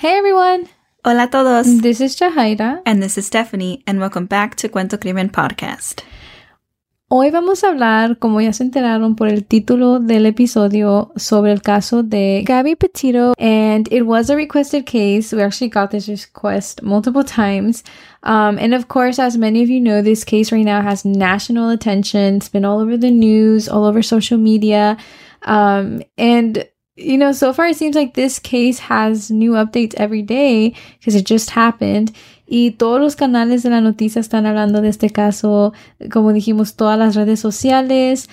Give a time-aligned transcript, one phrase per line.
[0.00, 0.66] Hey everyone!
[1.04, 1.82] Hola a todos.
[1.82, 2.80] This is Jahaira.
[2.86, 6.00] And this is Stephanie, and welcome back to Cuento Crimen Podcast.
[7.10, 11.60] Hoy vamos a hablar, como ya se enteraron por el título del episodio, sobre el
[11.60, 13.34] caso de Gabby Petito.
[13.38, 15.34] And it was a requested case.
[15.34, 17.84] We actually got this request multiple times.
[18.22, 21.68] Um, and of course, as many of you know, this case right now has national
[21.68, 22.36] attention.
[22.36, 24.96] It's been all over the news, all over social media.
[25.42, 26.66] Um, and
[27.00, 31.14] you know, so far it seems like this case has new updates every day because
[31.14, 32.12] it just happened.
[32.46, 35.72] Y todos los canales de la noticia están hablando de este caso,
[36.10, 38.28] como dijimos, todas las redes sociales,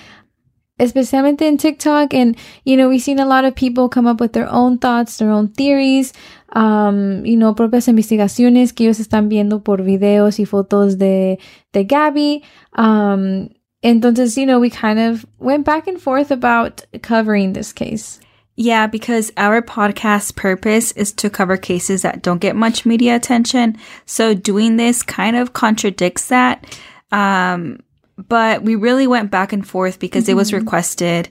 [0.80, 2.14] especialmente en TikTok.
[2.14, 2.36] And,
[2.66, 5.30] you know, we've seen a lot of people come up with their own thoughts, their
[5.30, 6.14] own theories,
[6.54, 11.38] um, you know, propias investigaciones que ellos están viendo por videos y fotos de,
[11.72, 12.44] de Gabby.
[12.74, 13.50] Um,
[13.84, 18.20] entonces, you know, we kind of went back and forth about covering this case.
[18.60, 23.78] Yeah, because our podcast purpose is to cover cases that don't get much media attention.
[24.08, 26.66] So doing this kind of contradicts that.
[27.12, 27.82] Um,
[28.18, 30.32] but we really went back and forth because mm-hmm.
[30.32, 30.66] it was mm-hmm.
[30.66, 31.30] requested.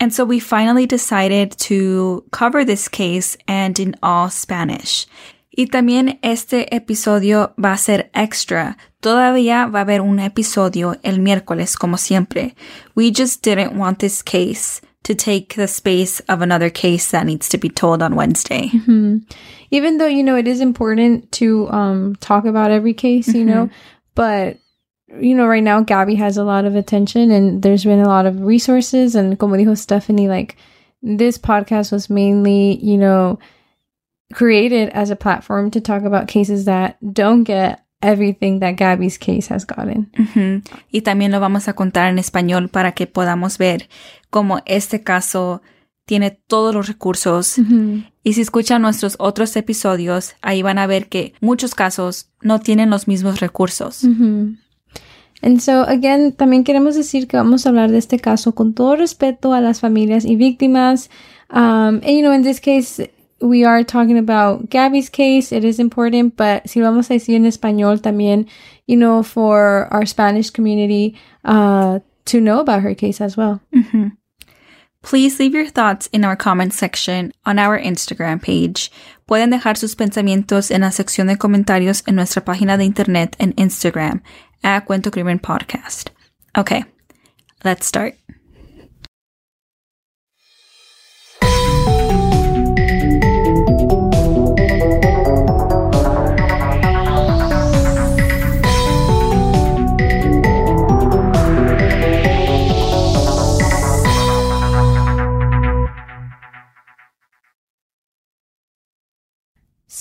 [0.00, 5.06] And so we finally decided to cover this case and in all Spanish.
[5.54, 8.78] Y también este episodio va a ser extra.
[9.02, 12.54] Todavía va a haber un episodio el miércoles como siempre.
[12.94, 17.48] We just didn't want this case to take the space of another case that needs
[17.48, 18.68] to be told on Wednesday.
[18.68, 19.18] Mm-hmm.
[19.70, 23.38] Even though, you know, it is important to um, talk about every case, mm-hmm.
[23.38, 23.74] you know, mm-hmm.
[24.14, 24.58] but
[25.18, 28.26] you know, right now Gabby has a lot of attention and there's been a lot
[28.26, 29.14] of resources.
[29.16, 30.56] And como dijo Stephanie, like
[31.02, 33.38] this podcast was mainly, you know,
[34.32, 39.48] created as a platform to talk about cases that don't get everything that Gabby's case
[39.48, 40.10] has gotten.
[40.18, 40.60] Uh-huh.
[40.92, 43.88] Y también lo vamos a contar en español para que podamos ver
[44.30, 45.60] cómo este caso
[46.06, 47.56] tiene todos los recursos.
[48.24, 52.90] Y si escuchan nuestros otros episodios, ahí van a ver que muchos casos no tienen
[52.90, 54.02] los mismos recursos.
[54.02, 54.56] Uh-huh.
[55.42, 58.96] And so, again, también queremos decir que vamos a hablar de este caso con todo
[58.96, 61.08] respeto a las familias y víctimas.
[61.50, 63.08] Um, and, you know, in this case,
[63.40, 65.50] we are talking about Gabby's case.
[65.50, 68.48] It is important, but si lo vamos a decir en español también,
[68.86, 73.60] you know, for our Spanish community, uh, to know about her case as well.
[75.02, 78.90] Please leave your thoughts in our comment section on our Instagram page.
[79.26, 83.54] Pueden dejar sus pensamientos en la sección de comentarios en nuestra página de internet en
[83.56, 84.22] Instagram
[84.62, 86.10] at Cuento Crimen Podcast.
[86.56, 86.84] Okay,
[87.64, 88.14] let's start.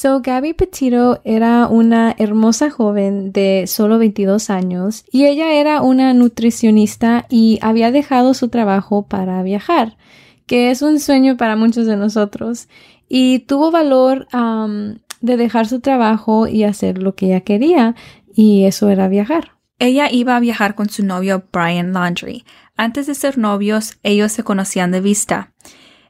[0.01, 6.13] So, Gabby Petito era una hermosa joven de solo 22 años y ella era una
[6.13, 9.97] nutricionista y había dejado su trabajo para viajar,
[10.45, 12.69] que es un sueño para muchos de nosotros.
[13.09, 17.93] Y tuvo valor um, de dejar su trabajo y hacer lo que ella quería,
[18.33, 19.57] y eso era viajar.
[19.79, 22.45] Ella iba a viajar con su novio Brian Laundry.
[22.77, 25.51] Antes de ser novios, ellos se conocían de vista.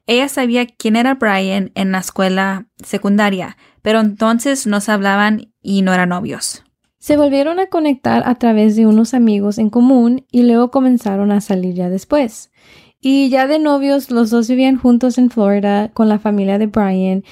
[0.10, 5.84] Ella sabía quién era Brian en la escuela secundaria, pero entonces no se hablaban y
[5.84, 6.64] no eran novios.
[6.98, 11.42] Se volvieron a conectar a través de unos amigos en común y luego comenzaron a
[11.42, 12.52] salir ya después.
[13.00, 17.24] Y ya de novios, los dos vivían juntos en Florida con la familia de Brian.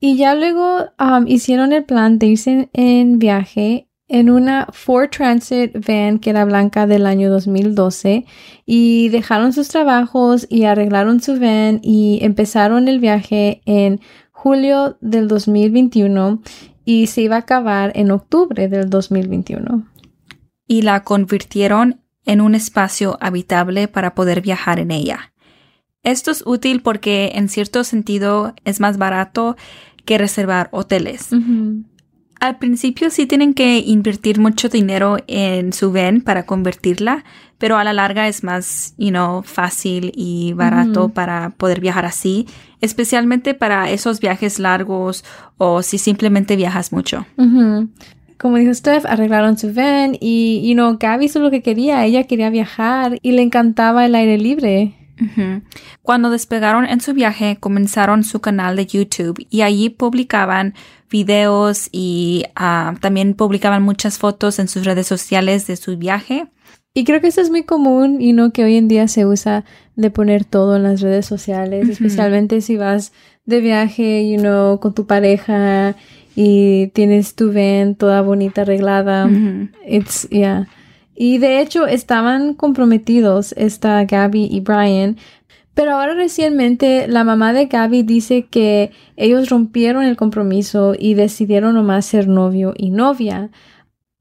[0.00, 5.72] Y ya luego um, hicieron el plan de irse en viaje en una Ford Transit
[5.86, 8.24] van que era blanca del año 2012
[8.64, 14.00] y dejaron sus trabajos y arreglaron su van y empezaron el viaje en
[14.30, 16.40] julio del 2021
[16.84, 19.88] y se iba a acabar en octubre del 2021.
[20.68, 25.32] Y la convirtieron en un espacio habitable para poder viajar en ella.
[26.04, 29.56] Esto es útil porque en cierto sentido es más barato
[30.04, 31.30] que reservar hoteles
[32.40, 37.24] al principio sí tienen que invertir mucho dinero en su VEN para convertirla,
[37.58, 42.46] pero a la larga es más, you know, fácil y barato para poder viajar así,
[42.80, 45.24] especialmente para esos viajes largos
[45.56, 47.26] o si simplemente viajas mucho.
[48.38, 52.04] Como dijo Steph, arreglaron su VEN y, you know, Gaby hizo lo que quería.
[52.04, 54.94] Ella quería viajar y le encantaba el aire libre.
[56.02, 60.74] Cuando despegaron en su viaje, comenzaron su canal de YouTube y allí publicaban
[61.10, 66.48] videos y ah, también publicaban muchas fotos en sus redes sociales de su viaje.
[66.94, 69.64] Y creo que eso es muy común y no que hoy en día se usa
[69.96, 73.12] de poner todo en las redes sociales, especialmente si vas
[73.44, 75.94] de viaje, you know, con tu pareja
[76.34, 79.28] y tienes tu van toda bonita arreglada.
[79.86, 80.68] It's, yeah.
[81.16, 85.16] Y de hecho estaban comprometidos esta Gabby y Brian,
[85.74, 91.74] pero ahora recientemente la mamá de Gabby dice que ellos rompieron el compromiso y decidieron
[91.74, 93.50] nomás ser novio y novia.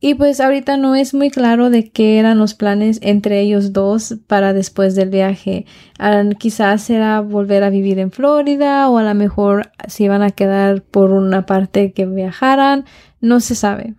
[0.01, 4.17] Y pues ahorita no es muy claro de qué eran los planes entre ellos dos
[4.27, 5.65] para después del viaje.
[5.97, 10.31] Ah, quizás era volver a vivir en Florida o a lo mejor se iban a
[10.31, 12.85] quedar por una parte que viajaran.
[13.21, 13.95] No se sabe.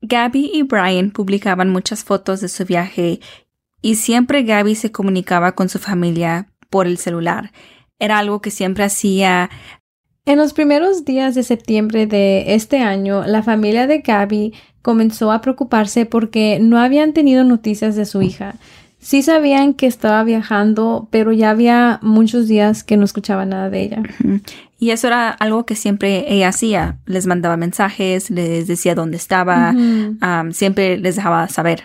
[0.00, 3.20] Gabby y Brian publicaban muchas fotos de su viaje
[3.82, 7.52] y siempre Gabby se comunicaba con su familia por el celular.
[7.98, 9.50] Era algo que siempre hacía
[10.28, 14.52] en los primeros días de septiembre de este año, la familia de Gabby
[14.82, 18.56] comenzó a preocuparse porque no habían tenido noticias de su hija.
[18.98, 23.80] Sí sabían que estaba viajando, pero ya había muchos días que no escuchaba nada de
[23.80, 24.02] ella.
[24.78, 27.00] Y eso era algo que siempre ella hacía.
[27.04, 29.74] Les mandaba mensajes, les decía dónde estaba,
[30.52, 31.84] siempre les dejaba saber.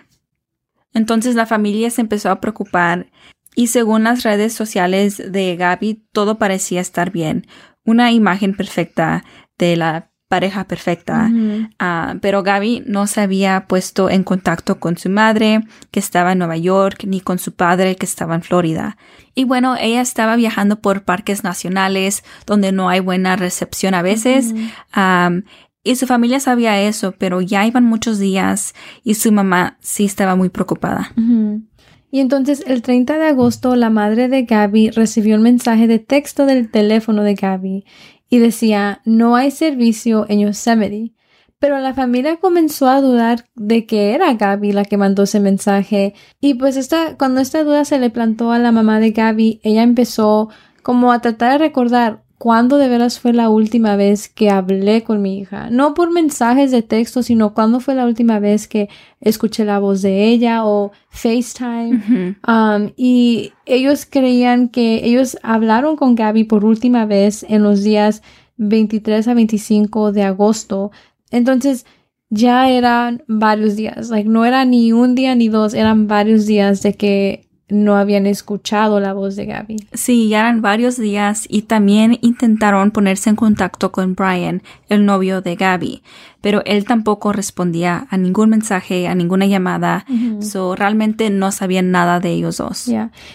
[0.93, 3.07] Entonces la familia se empezó a preocupar
[3.55, 7.47] y según las redes sociales de Gaby, todo parecía estar bien
[7.85, 9.25] una imagen perfecta
[9.57, 11.29] de la pareja perfecta.
[11.77, 16.39] Ah, pero Gaby no se había puesto en contacto con su madre, que estaba en
[16.39, 18.97] Nueva York, ni con su padre, que estaba en Florida.
[19.35, 24.55] Y bueno, ella estaba viajando por parques nacionales donde no hay buena recepción a veces.
[25.83, 30.35] y su familia sabía eso, pero ya iban muchos días y su mamá sí estaba
[30.35, 31.11] muy preocupada.
[32.09, 36.47] Y entonces el 30 de agosto la madre de Gaby recibió un mensaje de texto
[36.47, 37.85] del teléfono de Gaby
[38.33, 41.13] y decía no hay servicio en Yosemite.
[41.59, 46.15] Pero la familia comenzó a dudar de que era Gaby la que mandó ese mensaje
[46.41, 49.83] y pues esta, cuando esta duda se le plantó a la mamá de Gaby, ella
[49.83, 50.49] empezó
[50.81, 55.21] como a tratar de recordar cuándo de veras fue la última vez que hablé con
[55.21, 55.69] mi hija.
[55.69, 58.89] No por mensajes de texto, sino cuándo fue la última vez que
[59.21, 62.35] escuché la voz de ella o FaceTime.
[62.47, 68.21] Um, y ellos creían que ellos hablaron con Gaby por última vez en los días
[68.57, 70.91] 23 a 25 de agosto.
[71.31, 71.85] Entonces,
[72.29, 76.81] ya eran varios días, like, no era ni un día ni dos, eran varios días
[76.81, 79.87] de que no habían escuchado la voz de Gaby.
[79.93, 85.41] Sí, ya eran varios días y también intentaron ponerse en contacto con Brian, el novio
[85.41, 86.03] de Gaby,
[86.39, 90.05] pero él tampoco respondía a ningún mensaje, a ninguna llamada,
[90.39, 92.87] so realmente no sabían nada de ellos dos.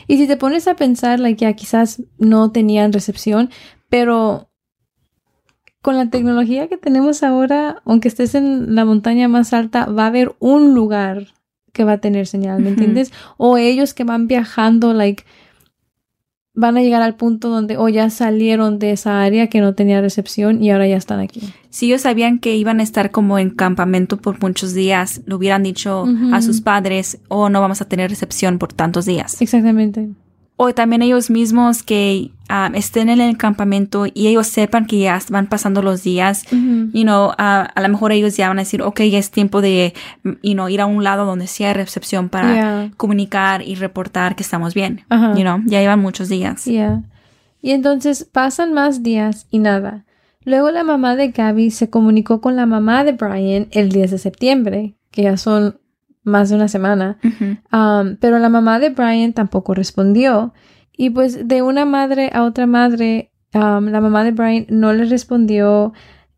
[0.06, 3.50] Y si te pones a pensar, like, ya quizás no tenían recepción,
[3.88, 4.49] pero
[5.82, 10.08] con la tecnología que tenemos ahora, aunque estés en la montaña más alta, va a
[10.08, 11.29] haber un lugar
[11.78, 13.12] que va a tener señal, ¿me entiendes?
[13.36, 15.22] O ellos que van viajando, like,
[16.52, 20.00] van a llegar al punto donde o ya salieron de esa área que no tenía
[20.00, 21.40] recepción y ahora ya están aquí.
[21.70, 25.62] Si ellos sabían que iban a estar como en campamento por muchos días, lo hubieran
[25.62, 29.40] dicho a sus padres o oh, no vamos a tener recepción por tantos días.
[29.40, 30.08] Exactamente
[30.60, 35.20] o también ellos mismos que um, estén en el campamento y ellos sepan que ya
[35.31, 39.02] van pasando los días, you know, a lo mejor ellos ya van a decir, ok,
[39.02, 39.94] ya es tiempo de,
[40.43, 44.43] you know, ir a un lado donde sí hay recepción para comunicar y reportar que
[44.43, 46.64] estamos bien, you know, ya llevan muchos días.
[46.64, 47.04] Yeah.
[47.62, 50.06] Y entonces pasan más días y nada.
[50.44, 54.18] Luego la mamá de Gabby se comunicó con la mamá de Brian el 10 de
[54.18, 55.78] septiembre, que ya son
[56.28, 57.18] más de una semana.
[57.73, 60.52] Um, pero la mamá de Brian tampoco respondió.
[60.97, 65.04] Y pues de una madre a otra madre, um, la mamá de Brian no le
[65.04, 65.92] respondió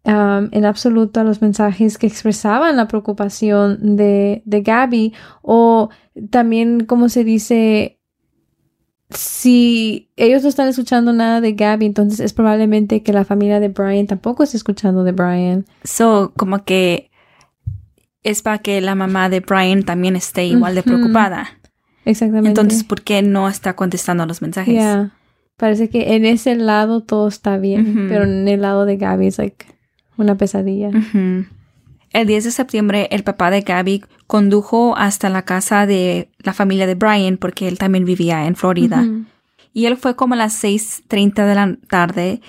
[0.05, 5.91] um, en absoluto a los mensajes que expresaban la preocupación de, de Gabby o
[6.31, 8.01] también, como se dice,
[9.11, 13.69] si ellos no están escuchando nada de Gabby, entonces es probablemente que la familia de
[13.69, 15.67] Brian tampoco está escuchando de Brian.
[15.85, 17.10] So, como que
[18.23, 21.59] es para que la mamá de Brian también esté igual de preocupada.
[22.05, 22.49] Exactamente.
[22.49, 24.83] Entonces, ¿por qué no está contestando los mensajes?
[25.57, 29.39] Parece que en ese lado todo está bien, pero en el lado de Gaby es
[29.39, 29.67] like
[30.17, 30.91] una pesadilla.
[32.13, 36.87] El 10 de septiembre, el papá de Gabby condujo hasta la casa de la familia
[36.87, 39.07] de Brian porque él también vivía en Florida.
[39.73, 42.41] Y él fue como a las 6.30 de la tarde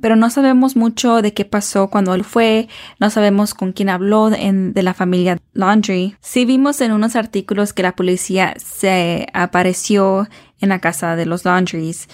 [0.00, 2.68] pero no sabemos mucho de qué pasó cuando él fue,
[3.00, 6.16] no sabemos con quién habló de la familia Laundry.
[6.20, 10.28] Sí vimos en unos artículos que la policía se apareció
[10.60, 12.08] en la casa de los Laundries,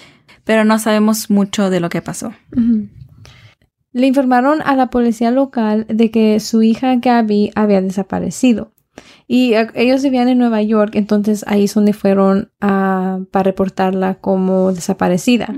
[0.45, 2.33] pero no sabemos mucho de lo que pasó.
[3.91, 8.71] Le informaron a la policía local de que su hija Gabby había desaparecido.
[9.27, 14.15] Y eh, ellos vivían en Nueva York, entonces ahí es donde fueron a, para reportarla
[14.15, 15.53] como desaparecida.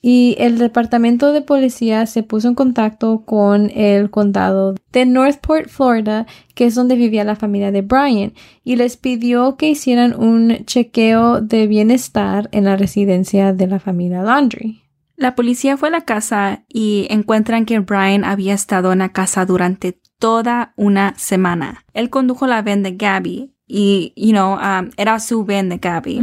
[0.00, 6.26] Y el departamento de policía se puso en contacto con el condado de Northport, Florida,
[6.54, 8.32] que es donde vivía la familia de Brian,
[8.62, 14.22] y les pidió que hicieran un chequeo de bienestar en la residencia de la familia
[14.22, 14.82] Landry.
[15.16, 19.44] La policía fue a la casa y encuentran que Brian había estado en la casa
[19.46, 21.84] durante toda una semana.
[21.94, 26.20] Él condujo la van de Gabby y, you know, um, era su van de Gabby.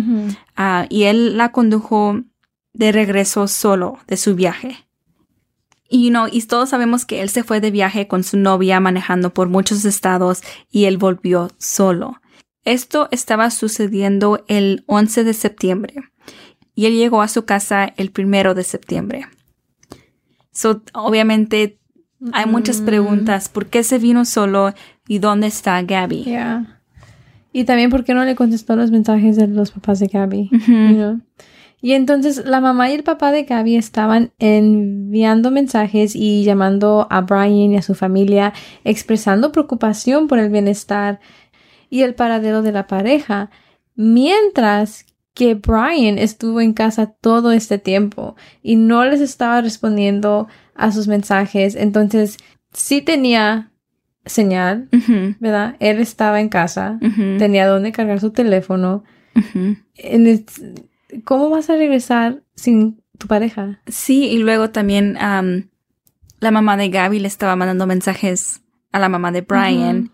[0.58, 2.22] Uh, y él la condujo
[2.74, 4.86] de regreso solo de su viaje.
[5.88, 8.80] Y, you know, y todos sabemos que él se fue de viaje con su novia
[8.80, 12.22] manejando por muchos estados y él volvió solo.
[12.64, 15.96] Esto estaba sucediendo el 11 de septiembre
[16.74, 19.28] y él llegó a su casa el primero de septiembre.
[20.52, 21.80] So, obviamente
[22.32, 22.86] hay muchas mm.
[22.86, 23.50] preguntas.
[23.50, 24.74] ¿Por qué se vino solo
[25.08, 26.24] y dónde está Gabby?
[26.24, 26.82] Yeah.
[27.52, 30.50] Y también por qué no le contestó los mensajes de los papás de Gabby.
[31.82, 37.22] Y entonces la mamá y el papá de Gabby estaban enviando mensajes y llamando a
[37.22, 38.54] Brian y a su familia,
[38.84, 41.20] expresando preocupación por el bienestar
[41.90, 43.52] y el paradero de la pareja,
[43.96, 45.06] mientras
[45.36, 51.08] que Brian estuvo en casa todo este tiempo y no les estaba respondiendo a sus
[51.08, 51.76] mensajes.
[51.76, 52.38] Entonces,
[52.72, 53.72] sí tenía
[54.26, 54.90] señal,
[55.40, 55.76] ¿verdad?
[55.80, 57.00] Él estaba en casa,
[57.38, 59.04] tenía donde cargar su teléfono.
[61.24, 63.82] ¿Cómo vas a regresar sin tu pareja?
[63.88, 65.18] Sí, y luego también
[66.40, 70.12] la mamá de Gaby le estaba mandando mensajes a la mamá de Brian,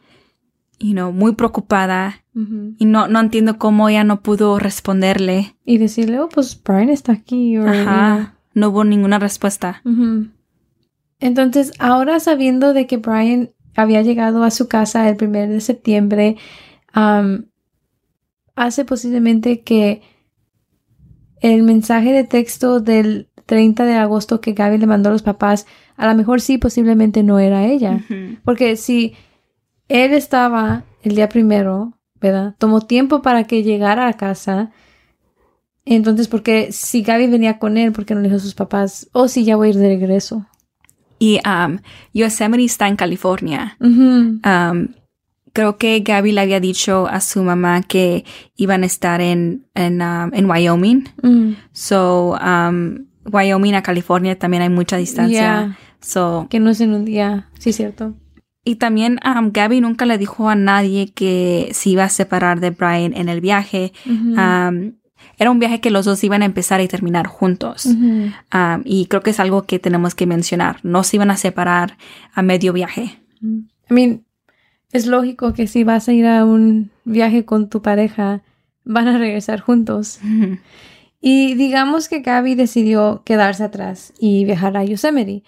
[0.77, 5.55] y no muy preocupada, y no, no entiendo cómo ella no pudo responderle.
[5.65, 7.55] Y decirle, oh, pues Brian está aquí.
[7.55, 9.81] Ajá, no hubo ninguna respuesta.
[11.21, 16.35] Entonces, ahora sabiendo de que Brian había llegado a su casa el primer de septiembre,
[18.55, 20.01] hace posiblemente que
[21.39, 25.67] el mensaje de texto del 30 de agosto que Gaby le mandó a los papás,
[25.95, 28.03] a lo mejor sí, posiblemente no era ella.
[28.43, 29.13] Porque si
[29.87, 32.55] él estaba el día primero, ¿verdad?
[32.57, 34.71] Tomó tiempo para que llegara a casa.
[35.85, 39.09] Entonces, porque si Gaby venía con él, ¿por qué no le dijo a sus papás?
[39.13, 40.47] O oh, si ya voy a ir de regreso.
[41.21, 41.77] Y um,
[42.15, 43.77] Yosemite está en California.
[43.79, 44.87] Um,
[45.53, 48.25] creo que Gaby le había dicho a su mamá que
[48.55, 51.09] iban a estar en, en, um, en Wyoming.
[51.21, 51.51] Mm.
[51.73, 55.77] So, um, Wyoming a California también hay mucha distancia.
[55.99, 57.49] So, que no es en un día.
[57.59, 58.15] Sí, cierto.
[58.65, 62.71] Y también um, Gaby nunca le dijo a nadie que se iba a separar de
[62.71, 63.93] Brian en el viaje.
[65.37, 67.85] Era un viaje que los dos iban a empezar y terminar juntos.
[67.85, 70.79] Um, y creo que es algo que tenemos que mencionar.
[70.83, 71.97] No se iban a separar
[72.33, 73.19] a medio viaje.
[73.41, 74.23] I mean,
[74.91, 78.43] es lógico que si vas a ir a un viaje con tu pareja,
[78.83, 80.19] van a regresar juntos.
[81.21, 85.43] Y digamos que Gaby decidió quedarse atrás y viajar a Yosemite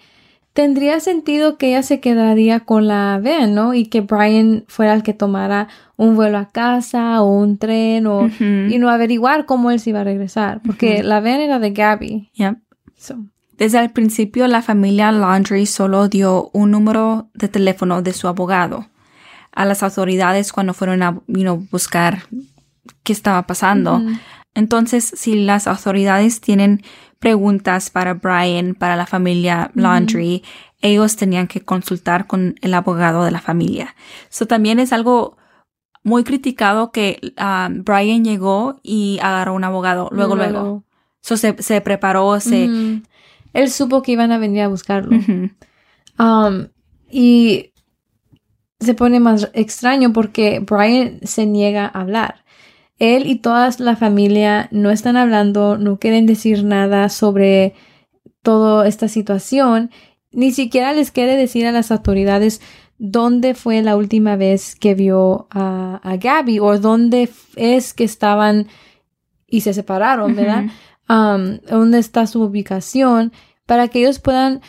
[0.54, 3.74] tendría sentido que ella se quedaría con la van, ¿no?
[3.74, 8.28] Y que Brian fuera el que tomara un vuelo a casa o un tren o
[8.40, 12.30] y no averiguar cómo él se iba a regresar, porque la van era de Gabby.
[12.34, 12.56] Yep.
[13.58, 18.86] Desde el principio la familia Laundry solo dio un número de teléfono de su abogado
[19.52, 21.20] a las autoridades cuando fueron a
[21.70, 22.22] buscar
[23.02, 24.02] qué estaba pasando.
[24.54, 26.82] Entonces, si las autoridades tienen
[27.18, 30.42] preguntas para Brian, para la familia Laundry,
[30.80, 33.94] ellos tenían que consultar con el abogado de la familia.
[34.30, 35.36] Eso también es algo
[36.02, 40.84] muy criticado que ah, Brian llegó y agarró un abogado luego, luego.
[41.20, 43.00] So, se, se preparó, se...
[43.54, 45.16] Él supo que iban a venir a buscarlo.
[46.18, 46.68] Um,
[47.10, 47.72] y
[48.78, 52.43] se pone más extraño porque Brian se niega a hablar.
[52.98, 57.74] Él y toda la familia no están hablando, no quieren decir nada sobre
[58.42, 59.90] toda esta situación,
[60.30, 62.60] ni siquiera les quiere decir a las autoridades
[62.98, 68.68] dónde fue la última vez que vio a, a Gabby o dónde es que estaban
[69.46, 70.64] y se separaron, ¿verdad?
[71.08, 73.32] Um, dónde está su ubicación
[73.66, 74.62] para que ellos puedan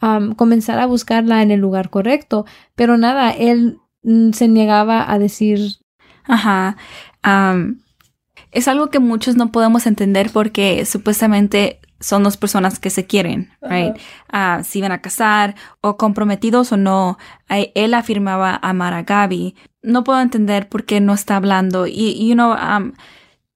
[0.00, 2.46] um, comenzar a buscarla en el lugar correcto.
[2.74, 5.76] Pero nada, él mm, se negaba a decir.
[6.24, 6.76] Ajá
[7.22, 13.50] es algo que muchos no podemos entender porque supuestamente son dos personas que se quieren,
[13.62, 13.94] right?
[14.28, 17.18] Ah, si iban a casar o comprometidos o no.
[17.48, 19.54] Él afirmaba amar a Gaby.
[19.82, 21.86] No puedo entender por qué no está hablando.
[21.86, 22.54] Y, you know,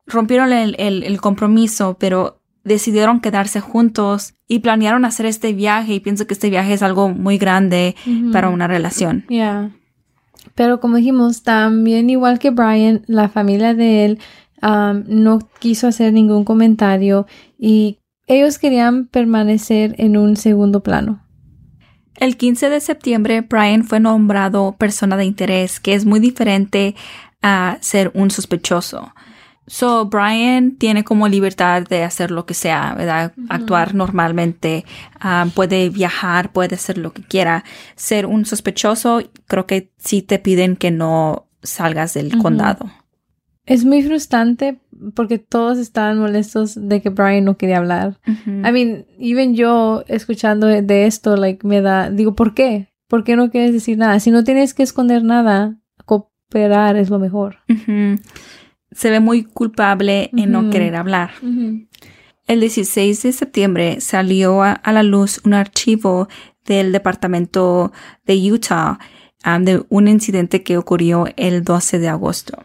[0.06, 5.94] rompieron el, compromiso, pero decidieron quedarse juntos y planearon hacer este viaje.
[5.94, 7.96] Y pienso que este viaje es algo muy grande
[8.32, 9.24] para una relación.
[9.28, 9.72] Yeah.
[10.54, 14.18] Pero como dijimos, también igual que Brian, la familia de él
[14.62, 17.26] no quiso hacer ningún comentario
[17.58, 21.22] y ellos querían permanecer en un segundo plano.
[22.16, 26.94] El 15 de septiembre, Brian fue nombrado persona de interés, que es muy diferente
[27.42, 29.12] a ser un sospechoso.
[29.66, 33.32] So, Brian tiene como libertad de hacer lo que sea, ¿verdad?
[33.48, 34.84] Actuar normalmente,
[35.18, 37.64] ah, puede viajar, puede hacer lo que quiera.
[37.96, 42.90] Ser un sospechoso, creo que sí te piden que no salgas del condado.
[43.64, 44.78] Es muy frustrante
[45.14, 48.20] porque todos estaban molestos de que Brian no quería hablar.
[48.26, 52.92] I mean, even yo escuchando de esto, like, me da, digo, ¿por qué?
[53.08, 54.20] ¿Por qué no quieres decir nada?
[54.20, 57.58] Si no tienes que esconder nada, cooperar es lo mejor
[58.92, 61.30] se ve muy culpable en no querer hablar.
[62.46, 66.28] El 16 de septiembre salió a, la luz un archivo
[66.64, 67.92] del Departamento
[68.24, 68.98] de Utah
[69.44, 72.62] um, de un incidente que ocurrió el 12 de agosto.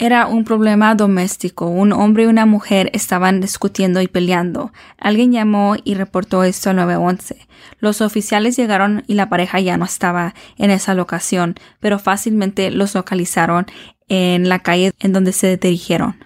[0.00, 1.66] Era un problema doméstico.
[1.66, 4.72] Un hombre y una mujer estaban discutiendo y peleando.
[4.96, 7.36] Alguien llamó y reportó esto al 911.
[7.80, 12.94] Los oficiales llegaron y la pareja ya no estaba en esa locación, pero fácilmente los
[12.94, 13.66] localizaron
[14.08, 16.16] en la calle en donde se dirigieron.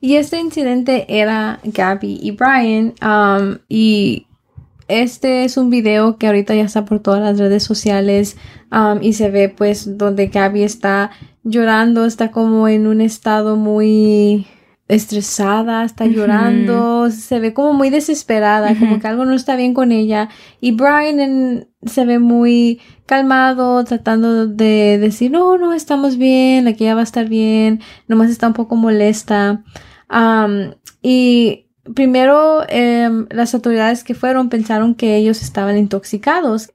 [0.00, 4.26] Y este incidente era Gabby y Brian um, y
[4.88, 8.36] este es un video que ahorita ya está por todas las redes sociales
[8.72, 11.12] um, y se ve pues donde Gabby está
[11.44, 14.46] llorando, está como en un estado muy
[14.90, 19.92] estresada, está llorando, se ve como muy desesperada, como que algo no está bien con
[19.92, 20.28] ella.
[20.60, 26.84] Y Brian se ve muy calmado, tratando de decir, no, no, estamos bien, la que
[26.84, 29.62] ya va a estar bien, nomás está un poco molesta.
[31.02, 36.72] y primero em, las autoridades que fueron pensaron que ellos estaban intoxicados.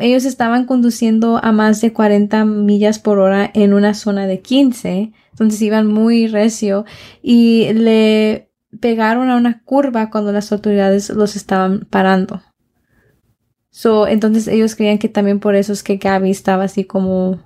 [0.00, 5.12] ellos estaban conduciendo a más de 40 millas por hora en una zona de 15
[5.38, 6.84] entonces iban muy recio
[7.22, 12.42] y le pegaron a una curva cuando las autoridades los estaban parando.
[13.70, 17.38] So, entonces ellos creían que también por eso es que Gaby estaba así como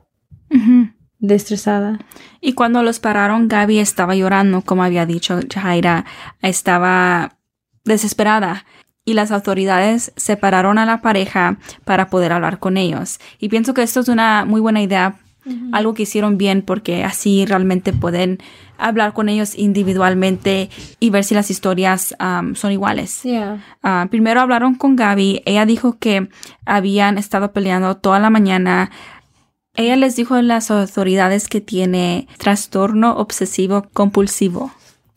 [1.23, 1.99] destresada.
[2.43, 6.05] Y cuando los pararon, Gaby estaba llorando, como había dicho Jaira,
[6.43, 7.39] estaba
[7.85, 8.67] desesperada.
[9.05, 13.19] Y las autoridades separaron a la pareja para poder hablar con ellos.
[13.39, 15.17] Y pienso que esto es una muy buena idea
[15.73, 18.39] algo que hicieron bien porque así realmente pueden
[18.79, 23.23] hablar con ellos individualmente y ver si las historias um, son iguales.
[23.83, 25.43] Uh, primero hablaron con Gaby.
[25.45, 26.29] Ella dijo que
[26.65, 28.91] habían estado peleando toda la mañana.
[29.75, 34.71] Ella les dijo a las autoridades que tiene trastorno obsesivo compulsivo.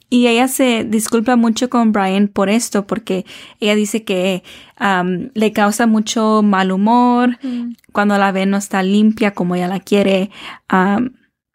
[0.10, 3.26] Y ella se disculpa mucho con Brian por esto, porque
[3.60, 4.44] ella dice que
[4.80, 7.74] um, le causa mucho mal humor mm.
[7.92, 10.30] cuando la ve no está limpia como ella la quiere.
[10.72, 11.10] Um,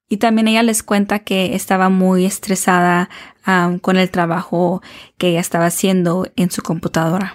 [0.09, 3.09] y también ella les cuenta que estaba muy estresada
[3.47, 4.83] um, con el trabajo
[5.17, 7.33] que ella estaba haciendo en su computadora.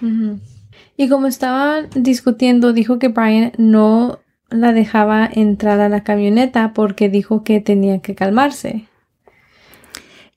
[0.98, 7.10] Y como estaban discutiendo, dijo que Brian no la dejaba entrar a la camioneta porque
[7.10, 8.88] dijo que tenía que calmarse.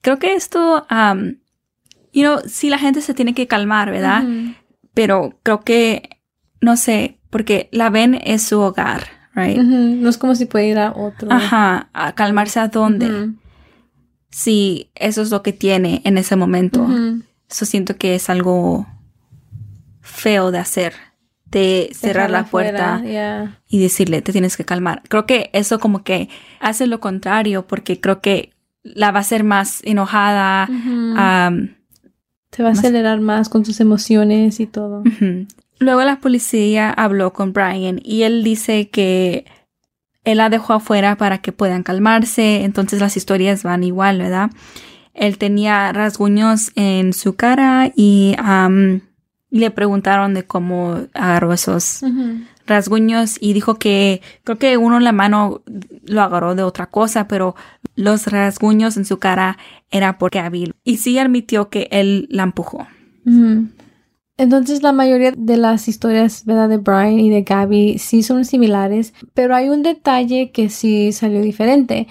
[0.00, 1.36] Creo que esto, um,
[2.12, 4.24] you know, sí la gente se tiene que calmar, ¿verdad?
[4.94, 6.20] Pero creo que,
[6.60, 9.58] no sé, porque la ven es su hogar, right?
[9.58, 11.30] No es como si puede ir a otro.
[11.30, 13.32] Ajá, a calmarse a dónde.
[14.30, 16.86] Si eso es lo que tiene en ese momento.
[17.50, 18.86] Eso siento que es algo
[20.00, 20.94] feo de hacer
[21.50, 23.02] de cerrar la puerta
[23.68, 25.02] y decirle, te tienes que calmar.
[25.08, 26.28] Creo que eso como que
[26.60, 30.66] hace lo contrario porque creo que la va a hacer más enojada.
[32.50, 35.02] Se va a acelerar más con sus emociones y todo.
[35.78, 39.44] Luego la policía habló con Brian y él dice que
[40.24, 44.50] él la dejó afuera para que puedan calmarse, entonces las historias van igual, ¿verdad?
[45.14, 48.36] Él tenía rasguños en su cara y
[49.50, 52.02] le preguntaron de cómo agarró esos
[52.66, 55.62] rasguños y dijo que creo que uno en la mano
[56.04, 57.56] lo agarró de otra cosa, pero
[57.96, 59.58] los rasguños en su cara
[59.90, 60.68] era porque había.
[60.84, 62.86] Y sí admitió que él la empujó.
[64.36, 66.68] Entonces la mayoría de las historias ¿verdad?
[66.68, 71.40] de Brian y de Gabby sí son similares, pero hay un detalle que sí salió
[71.40, 72.06] diferente.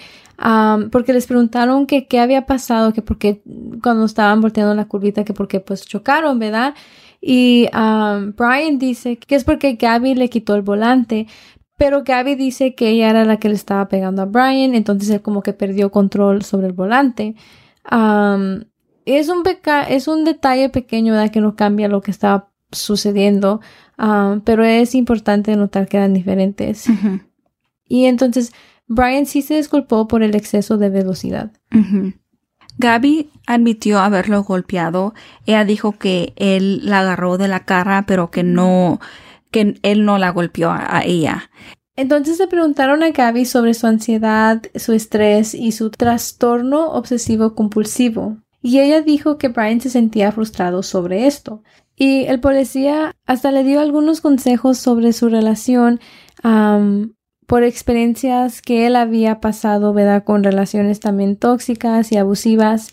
[0.92, 3.42] porque les preguntaron que qué había pasado, que porque
[3.82, 6.74] cuando estaban volteando la curvita, que porque pues chocaron, ¿verdad?
[7.20, 11.26] Y um, Brian dice que es porque Gabby le quitó el volante,
[11.76, 15.22] pero Gabby dice que ella era la que le estaba pegando a Brian, entonces él
[15.22, 17.34] como que perdió control sobre el volante.
[17.90, 18.64] Um,
[19.04, 19.42] es, un
[19.88, 21.30] es un detalle pequeño ¿verdad?
[21.30, 23.60] que no cambia lo que estaba sucediendo,
[23.98, 26.86] um, pero es importante notar que eran diferentes.
[27.88, 28.52] Y entonces
[28.86, 31.52] Brian sí se disculpó por el exceso de velocidad.
[32.78, 35.14] Gaby admitió haberlo golpeado.
[35.46, 39.00] Ella dijo que él la agarró de la cara, pero que no,
[39.50, 41.50] que él no la golpeó a, ella.
[41.96, 48.38] Entonces le preguntaron a Gaby sobre su ansiedad, su estrés y su trastorno obsesivo compulsivo.
[48.62, 51.62] Y ella dijo que Brian se sentía frustrado sobre esto.
[51.96, 56.00] Y el policía hasta le dio algunos consejos sobre su relación
[57.48, 60.22] por experiencias que él había pasado, ¿verdad?
[60.22, 62.92] Con relaciones también tóxicas y abusivas.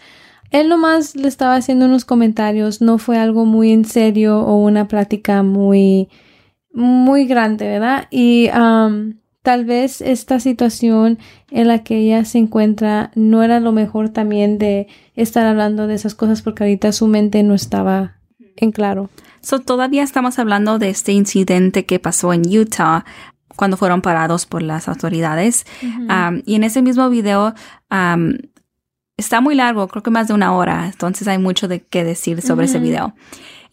[0.50, 4.88] Él nomás le estaba haciendo unos comentarios, no fue algo muy en serio o una
[4.88, 6.08] plática muy,
[6.72, 8.08] muy grande, ¿verdad?
[8.12, 8.48] Y
[9.42, 11.20] tal vez esta situación
[11.52, 14.88] en la que ella se encuentra no era lo mejor también de
[15.18, 18.16] estar hablando de esas cosas porque ahorita su mente no estaba
[18.56, 19.10] en claro.
[19.42, 23.04] So, todavía estamos hablando de este incidente que pasó en Utah
[23.56, 25.66] cuando fueron parados por las autoridades.
[26.46, 27.54] y en ese mismo video
[29.18, 32.42] está muy largo, creo que más de una hora, entonces hay mucho de qué decir
[32.42, 33.16] sobre ese video.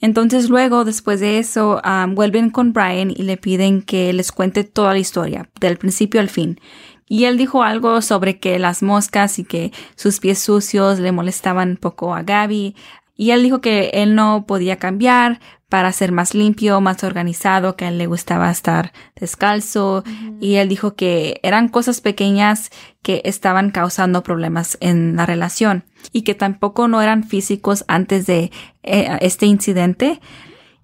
[0.01, 4.93] Entonces luego, después de eso, vuelven con Brian y le piden que les cuente toda
[4.93, 6.61] la historia, del principio al fin.
[7.09, 11.71] Y él dijo algo sobre que las moscas y que sus pies sucios le molestaban
[11.71, 12.75] un poco a Gaby.
[13.17, 17.87] Y él dijo que él no podía cambiar para ser más limpio, más organizado, que
[17.87, 20.05] a él le gustaba estar descalzo.
[20.41, 22.71] Y él dijo que eran cosas pequeñas
[23.03, 28.51] que estaban causando problemas en la relación y que tampoco no eran físicos antes de
[28.83, 30.21] eh, este incidente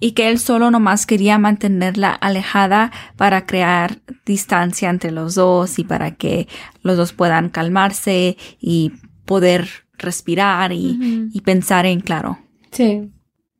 [0.00, 5.84] y que él solo nomás quería mantenerla alejada para crear distancia entre los dos y
[5.84, 6.48] para que
[6.82, 8.92] los dos puedan calmarse y
[9.24, 12.38] poder respirar y, y pensar en claro.
[12.70, 13.10] Sí.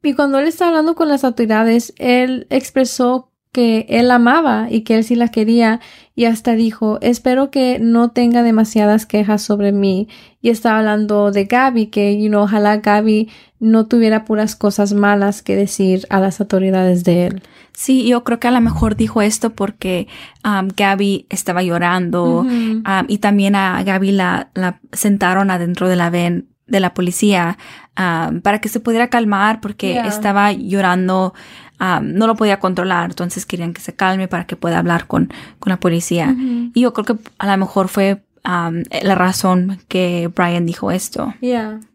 [0.03, 4.95] Y cuando él estaba hablando con las autoridades, él expresó que él amaba y que
[4.95, 5.81] él sí la quería
[6.15, 10.07] y hasta dijo, espero que no tenga demasiadas quejas sobre mí.
[10.41, 15.43] Y estaba hablando de Gaby, que, you know, ojalá Gaby no tuviera puras cosas malas
[15.43, 17.43] que decir a las autoridades de él.
[17.73, 20.07] Sí, yo creo que a lo mejor dijo esto porque
[20.45, 26.11] um, Gaby estaba llorando um, y también a Gaby la, la sentaron adentro de la
[26.11, 27.59] ven de la policía
[27.99, 31.35] um, para que se pudiera calmar porque estaba llorando
[31.79, 35.71] no lo podía controlar, entonces querían que se calme para que pueda hablar con, con
[35.71, 36.35] la policía.
[36.75, 41.35] Y yo creo que a lo mejor fue la razón que Brian dijo esto.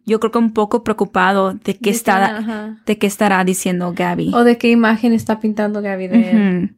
[0.05, 4.33] Yo creo que un poco preocupado de qué, estará, de qué estará diciendo Gabby.
[4.33, 6.75] O de qué imagen está pintando Gabby de él.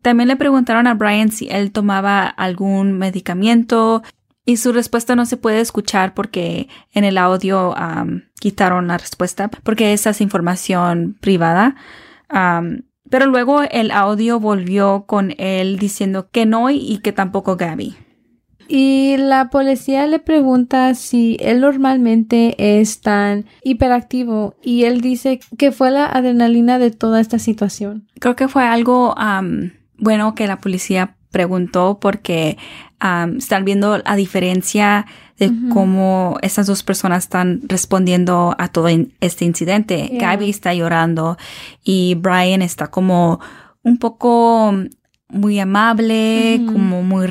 [0.00, 4.02] También le preguntaron a Brian si él tomaba algún medicamento
[4.44, 7.74] y su respuesta no se puede escuchar porque en el audio
[8.40, 11.76] quitaron la respuesta porque esa es información privada.
[12.28, 17.96] pero luego el audio volvió con él diciendo que no y que tampoco Gabby.
[18.68, 25.72] Y la policía le pregunta si él normalmente es tan hiperactivo y él dice que
[25.72, 28.08] fue la adrenalina de toda esta situación.
[28.18, 29.14] Creo que fue algo
[29.98, 32.56] bueno que la policía preguntó porque
[33.36, 35.06] están viendo la diferencia
[35.38, 38.86] de cómo estas dos personas están respondiendo a todo
[39.20, 40.08] este incidente.
[40.12, 41.36] Gabby está llorando
[41.82, 43.40] y Brian está como
[43.82, 44.72] un poco
[45.28, 47.30] muy amable, como muy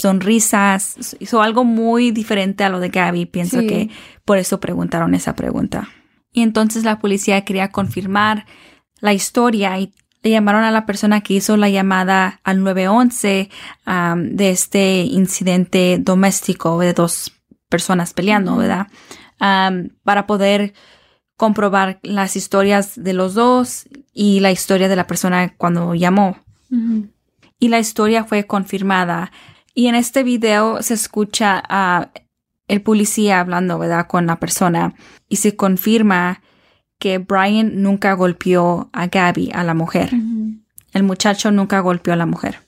[0.00, 3.26] Sonrisas, hizo algo muy diferente a lo de Gabby.
[3.26, 3.90] Pienso que
[4.24, 5.88] por eso preguntaron esa pregunta.
[6.32, 8.46] Y entonces la policía quería confirmar
[9.00, 13.48] la historia y le llamaron a la persona que hizo la llamada al 911
[14.16, 17.32] de este incidente doméstico de dos
[17.68, 18.88] personas peleando, ¿verdad?
[20.04, 20.74] para poder
[21.36, 26.36] comprobar las historias de los dos y la historia de la persona cuando llamó.
[27.58, 29.32] Y la historia fue confirmada
[29.74, 32.10] y en este video se escucha a
[32.68, 34.94] el policía hablando, ¿verdad?, con la persona
[35.28, 36.40] y se confirma
[36.98, 40.10] que Brian nunca golpeó a Gabby, a la mujer.
[40.92, 42.60] El muchacho nunca golpeó a la mujer.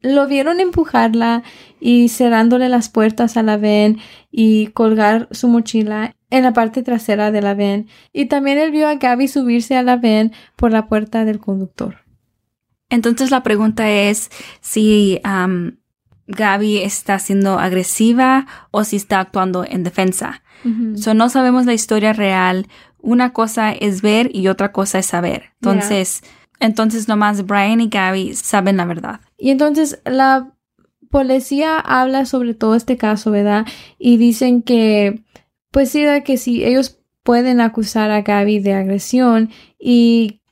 [0.00, 1.42] Lo vieron empujarla
[1.80, 3.98] y cerrándole las puertas a la ven
[4.30, 7.88] y colgar su mochila en la parte trasera de la ven.
[8.12, 12.01] Y también él vio a Gabby subirse a la ven por la puerta del conductor.
[12.92, 15.18] Entonces la pregunta es si
[16.26, 20.42] Gaby está siendo agresiva o si está actuando en defensa.
[20.96, 22.68] So, no sabemos la historia real.
[22.98, 25.54] Una cosa es ver y otra cosa es saber.
[25.62, 26.22] Entonces,
[26.60, 29.20] entonces nomás Brian y Gaby saben la verdad.
[29.38, 30.52] Y entonces la
[31.10, 33.66] policía habla sobre todo este caso, ¿verdad?
[33.98, 35.24] Y dicen que,
[35.70, 40.42] pues sí, que sí, ellos pueden acusar a Gaby de agresión y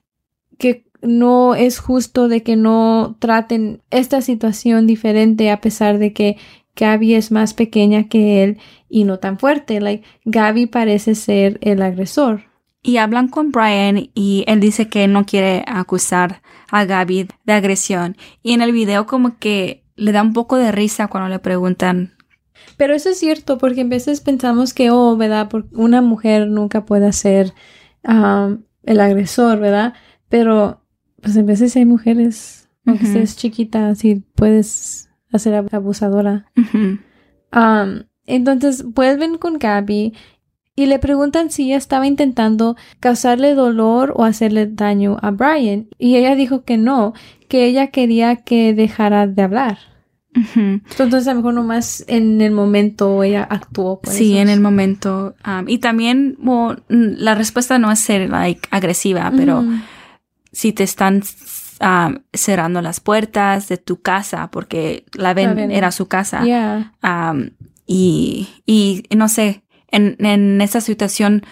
[0.59, 6.37] que no es justo de que no traten esta situación diferente a pesar de que
[6.77, 8.59] Gaby es más pequeña que él
[8.89, 9.81] y no tan fuerte.
[9.81, 12.45] Like, Gaby parece ser el agresor.
[12.83, 18.17] Y hablan con Brian y él dice que no quiere acusar a Gaby de agresión.
[18.43, 22.15] Y en el video como que le da un poco de risa cuando le preguntan.
[22.79, 25.49] Pero eso es cierto, porque a veces pensamos que, oh, ¿verdad?
[25.51, 27.53] Porque una mujer nunca puede ser
[28.05, 29.93] um, el agresor, ¿verdad?
[30.31, 30.80] Pero,
[31.23, 33.13] pues a veces hay mujeres, aunque Ujú.
[33.15, 36.47] seas chiquita, si puedes hacer ab- abusadora.
[36.57, 36.99] Ujú.
[37.55, 40.13] Um, entonces vuelven con Gaby
[40.77, 45.89] y le preguntan si ella estaba intentando causarle dolor o hacerle daño a Brian.
[45.99, 47.13] Y ella dijo que no,
[47.49, 49.79] que ella quería que dejara de hablar.
[50.55, 54.01] Entonces a lo mejor nomás en el momento ella actuó.
[54.01, 55.35] por Sí, en el momento.
[55.45, 56.39] um, y también
[56.89, 59.65] la respuesta no es ser like, agresiva, pero.
[60.53, 61.23] Si te están
[61.81, 65.71] um, cerrando las puertas de tu casa porque la ven, La ven.
[65.71, 66.43] era su casa.
[66.43, 66.93] Yeah.
[67.03, 67.51] Um,
[67.87, 71.43] y, y no sé, en, en esa situación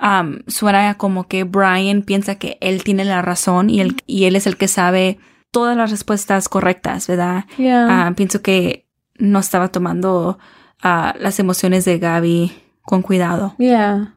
[0.00, 4.36] um, suena como que Brian piensa que él tiene la razón y él, y él
[4.36, 5.18] es el que sabe
[5.50, 7.44] todas las respuestas correctas, ¿verdad?
[7.58, 7.86] Yeah.
[8.06, 10.38] Ah, pienso que no estaba tomando
[10.82, 12.52] ah, las emociones de Gaby
[12.82, 13.54] con cuidado.
[13.58, 14.14] yeah.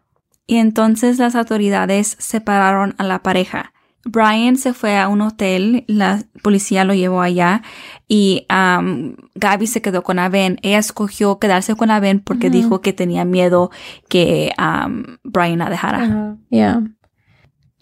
[0.49, 3.73] Y entonces las autoridades separaron a la pareja.
[4.07, 7.61] Brian se fue a un hotel, la policía lo llevó allá
[8.07, 10.59] y am, Gaby se quedó con Aven.
[10.61, 13.69] Ella escogió quedarse con Aven porque dijo que tenía miedo
[14.09, 16.37] que am, Brian la dejara.
[16.49, 16.83] Yeah.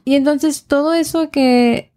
[0.04, 1.92] Y entonces todo eso que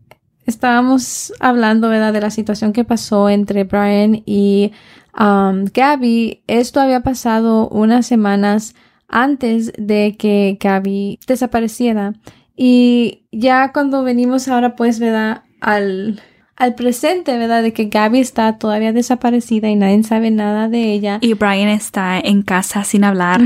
[0.47, 2.12] estábamos hablando, ¿verdad?
[2.12, 4.73] De la situación que pasó entre Brian y
[5.19, 8.75] um, Gabby, esto había pasado unas semanas
[9.09, 12.14] antes de que Gabby desapareciera.
[12.61, 15.44] Y ya cuando venimos ahora, pues, ¿verdad?
[15.61, 16.21] Al,
[16.57, 17.62] al presente, ¿verdad?
[17.62, 21.18] De que Gabby está todavía desaparecida y nadie sabe nada de ella.
[21.21, 23.40] Y Brian está en casa sin hablar.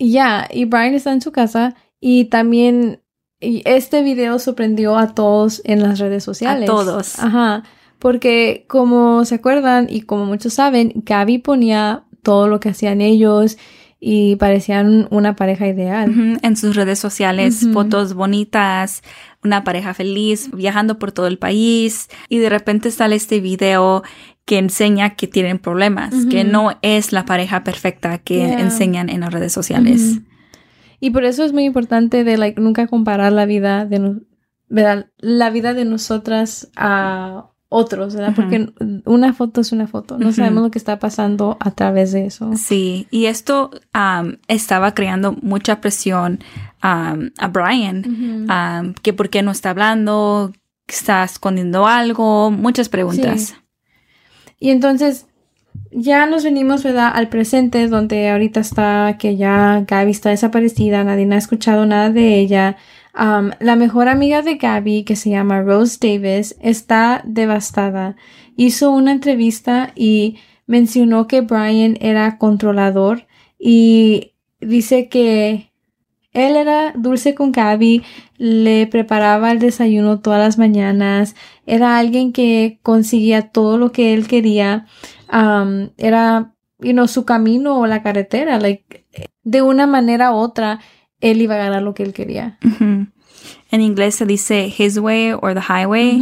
[0.00, 3.02] Ya, y Brian está en su casa y también
[3.40, 6.66] y este video sorprendió a todos en las redes sociales.
[6.66, 7.20] todos.
[7.20, 7.62] Ajá,
[8.00, 13.58] porque como se acuerdan y como muchos saben, Gaby ponía todo lo que hacían ellos
[14.00, 16.38] y parecían una pareja ideal.
[16.42, 19.02] En sus redes sociales, fotos bonitas,
[19.42, 24.02] una pareja feliz, viajando por todo el país y de repente sale este video
[24.44, 28.60] que enseña que tienen problemas, que no es la pareja perfecta que Yeah.
[28.60, 30.20] enseñan en las redes sociales.
[31.00, 34.20] Y por eso es muy importante de like nunca comparar la vida de
[35.18, 38.32] la vida de nosotras a otros, ¿verdad?
[38.34, 38.72] Porque
[39.04, 40.16] una foto es una foto.
[40.18, 42.52] No sabemos lo que está pasando a través de eso.
[42.56, 43.70] Sí, y esto
[44.48, 46.40] estaba creando mucha presión
[46.80, 47.16] a
[47.52, 50.52] Brian, que por qué no está hablando,
[50.86, 53.40] está escondiendo algo, muchas preguntas.
[53.40, 53.54] Sí.
[54.60, 55.26] Y entonces
[55.90, 57.12] ya nos venimos, ¿verdad?
[57.14, 62.38] Al presente, donde ahorita está que ya Gaby está desaparecida, nadie ha escuchado nada de
[62.38, 62.76] ella.
[63.18, 68.14] La mejor amiga de Gaby, que se llama Rose Davis, está devastada.
[68.56, 73.26] Hizo una entrevista y mencionó que Brian era controlador
[73.58, 75.72] y dice que
[76.32, 78.02] él era dulce con Gaby,
[78.36, 81.34] le preparaba el desayuno todas las mañanas,
[81.66, 84.86] era alguien que conseguía todo lo que él quería,
[85.96, 89.06] era, you know, su camino o la carretera, like,
[89.42, 90.80] de una manera u otra,
[91.20, 92.58] él iba a ganar lo que él quería.
[93.70, 96.16] En inglés se dice his way or the highway.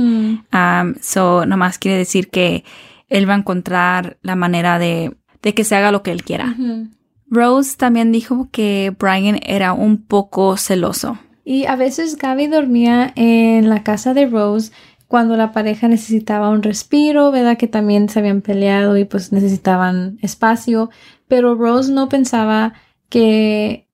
[0.52, 2.64] Um, so, nomás quiere decir que
[3.08, 6.56] él va a encontrar la manera de, de que se haga lo que él quiera.
[7.28, 11.18] Rose también dijo que Brian era un poco celoso.
[11.44, 14.72] Y a veces Gaby dormía en la casa de Rose
[15.06, 17.56] cuando la pareja necesitaba un respiro, ¿verdad?
[17.56, 20.90] Que también se habían peleado y pues necesitaban espacio.
[21.28, 22.74] Pero Rose no pensaba
[23.08, 23.85] que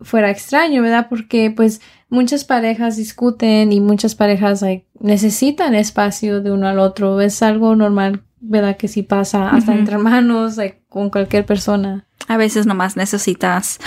[0.00, 1.06] fuera extraño, ¿verdad?
[1.08, 7.20] Porque pues muchas parejas discuten y muchas parejas like, necesitan espacio de uno al otro.
[7.20, 8.76] Es algo normal, ¿verdad?
[8.76, 12.06] Que sí pasa hasta entre hermanos, like, con cualquier persona.
[12.26, 13.78] A veces nomás necesitas,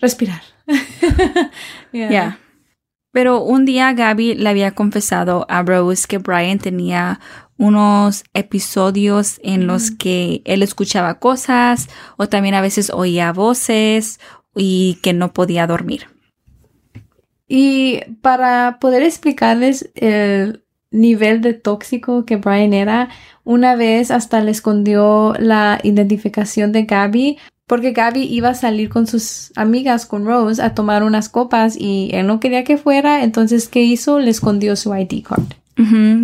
[0.00, 0.42] Respirar.
[1.92, 2.10] Yeah.
[2.10, 2.38] ya.
[3.12, 7.20] Pero un día Gaby le había confesado a Rose que Brian tenía
[7.56, 14.20] unos episodios en los que él escuchaba cosas o también a veces oía voces
[14.56, 16.06] y que no podía dormir.
[17.48, 23.08] Y para poder explicarles el nivel de tóxico que Brian era,
[23.44, 29.06] una vez hasta le escondió la identificación de Gaby porque Gaby iba a salir con
[29.06, 33.68] sus amigas, con Rose, a tomar unas copas y él no quería que fuera, entonces
[33.68, 34.20] ¿qué hizo?
[34.20, 35.42] Le escondió su ID card.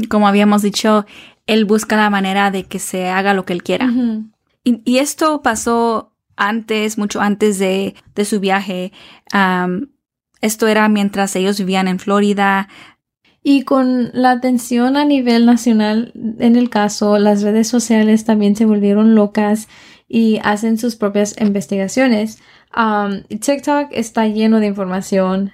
[0.08, 1.04] Como habíamos dicho,
[1.46, 3.90] él busca la manera de que se haga lo que él quiera.
[4.64, 8.92] y, y esto pasó antes, mucho antes de, de su viaje.
[10.40, 12.68] Esto era mientras ellos vivían en Florida.
[13.44, 18.66] Y con la atención a nivel nacional en el caso, las redes sociales también se
[18.66, 19.68] volvieron locas
[20.08, 22.38] y hacen sus propias investigaciones.
[22.76, 25.52] Um, TikTok está lleno de información.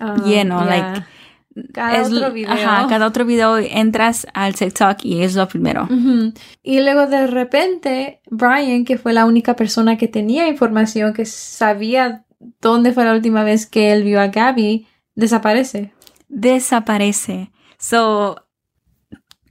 [0.00, 0.66] Um, Lleno, yeah.
[0.66, 1.06] like,
[1.72, 2.52] Cada es- otro video.
[2.52, 5.88] Ajá, cada otro video entras al TikTok y es lo primero.
[6.62, 12.24] Y luego de repente, Brian, que fue la única persona que tenía información, que sabía
[12.60, 15.92] dónde fue la última vez que él vio a Gabby, desaparece.
[16.28, 17.50] Desaparece.
[17.78, 18.36] So,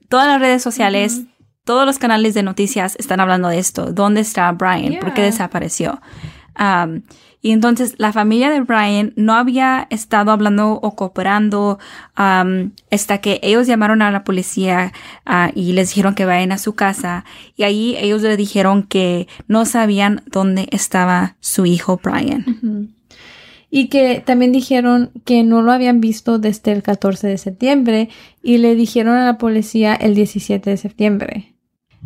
[0.09, 1.21] todas las redes sociales,
[1.63, 3.93] todos los canales de noticias están hablando de esto.
[3.93, 4.99] ¿Dónde está Brian?
[4.99, 6.01] ¿Por qué desapareció?
[6.59, 7.01] Um,
[7.45, 11.77] y entonces la familia de Brian no había estado hablando o cooperando
[12.17, 14.93] um, hasta que ellos llamaron a la policía
[15.25, 17.25] ah, y les dijeron que vayan a su casa.
[17.57, 22.95] Y ahí ellos le dijeron que no sabían dónde estaba su hijo Brian.
[23.69, 28.07] Y que también dijeron que no lo habían visto desde el 14 de septiembre
[28.41, 31.53] y le dijeron a la policía el 17 de septiembre.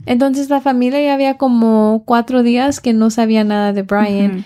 [0.07, 4.45] Entonces la familia ya había como cuatro días que no sabía nada de Brian.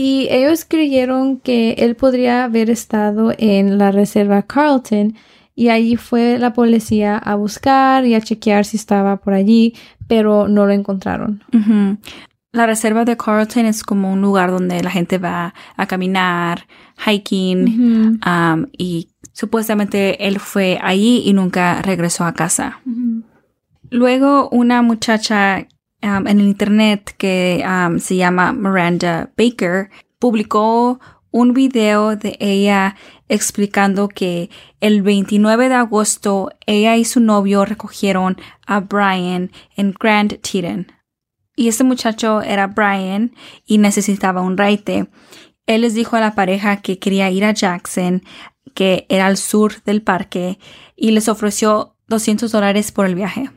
[0.00, 5.16] Y ellos creyeron que él podría haber estado en la reserva Carlton
[5.56, 9.74] y allí fue la policía a buscar y a chequear si estaba por allí,
[10.06, 11.42] pero no lo encontraron.
[12.52, 16.68] La reserva de Carlton es como un lugar donde la gente va a caminar,
[17.04, 22.78] hiking, um, y supuestamente él fue allí y nunca regresó a casa.
[23.90, 25.66] Luego una muchacha
[26.02, 32.96] um, en el internet que um, se llama Miranda Baker publicó un video de ella
[33.28, 40.40] explicando que el 29 de agosto ella y su novio recogieron a Brian en Grand
[40.40, 40.86] Teton.
[41.54, 43.34] Y este muchacho era Brian
[43.66, 45.08] y necesitaba un raite.
[45.66, 48.22] Él les dijo a la pareja que quería ir a Jackson,
[48.74, 50.58] que era al sur del parque,
[50.96, 53.50] y les ofreció 200 dólares por el viaje.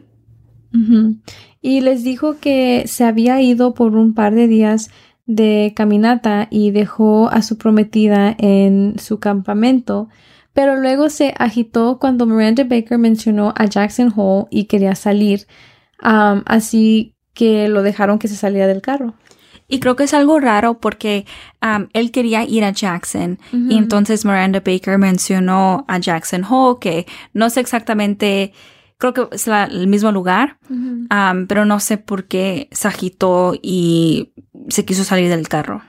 [1.62, 4.90] Y les dijo que se había ido por un par de días
[5.26, 10.10] de caminata y dejó a su prometida en su campamento,
[10.54, 15.48] pero luego se agitó cuando Miranda Baker mencionó a Jackson Hole y quería salir,
[16.00, 19.14] Am, así que lo dejaron que se saliera del carro.
[19.68, 21.26] Y creo que es algo raro porque
[21.62, 27.06] um, él quería ir a Jackson y entonces Miranda Baker mencionó a Jackson Hole, que
[27.34, 28.52] no sé exactamente,
[29.02, 33.54] creo que es la- el mismo lugar, um, pero no sé por qué se agitó
[33.62, 34.32] y
[34.70, 35.82] se quiso salir del carro.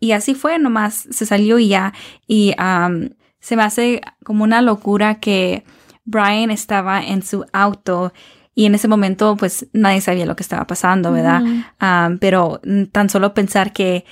[0.00, 1.94] Y así fue, nomás se salió y ya.
[2.26, 3.08] Y um,
[3.40, 5.64] se me hace como una locura que
[6.04, 8.12] Brian estaba en su auto
[8.54, 11.40] y en ese momento pues nadie sabía lo que estaba pasando, ¿verdad?
[11.80, 12.60] Um, pero
[12.90, 14.04] tan solo pensar que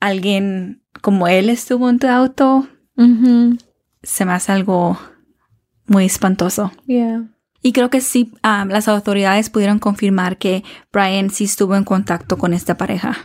[0.00, 2.66] alguien como él estuvo en tu auto
[4.02, 4.98] se me hace algo
[5.88, 6.72] muy espantoso.
[6.86, 7.24] Yeah.
[7.62, 12.38] Y creo que sí, um, las autoridades pudieron confirmar que Brian sí estuvo en contacto
[12.38, 13.16] con esta pareja.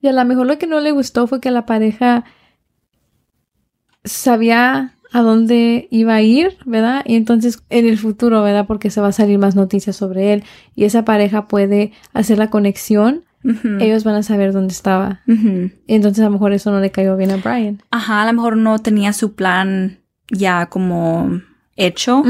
[0.00, 2.24] Y a lo mejor lo que no le gustó fue que la pareja
[4.04, 7.02] sabía a dónde iba a ir, ¿verdad?
[7.04, 8.66] Y entonces en el futuro, ¿verdad?
[8.66, 10.44] Porque se va a salir más noticias sobre él
[10.74, 13.24] y esa pareja puede hacer la conexión,
[13.80, 15.22] ellos van a saber dónde estaba.
[15.26, 17.82] Y entonces a lo mejor eso no le cayó bien a Brian.
[17.90, 21.40] Ajá, a lo mejor no tenía su plan ya como
[21.80, 22.22] hecho.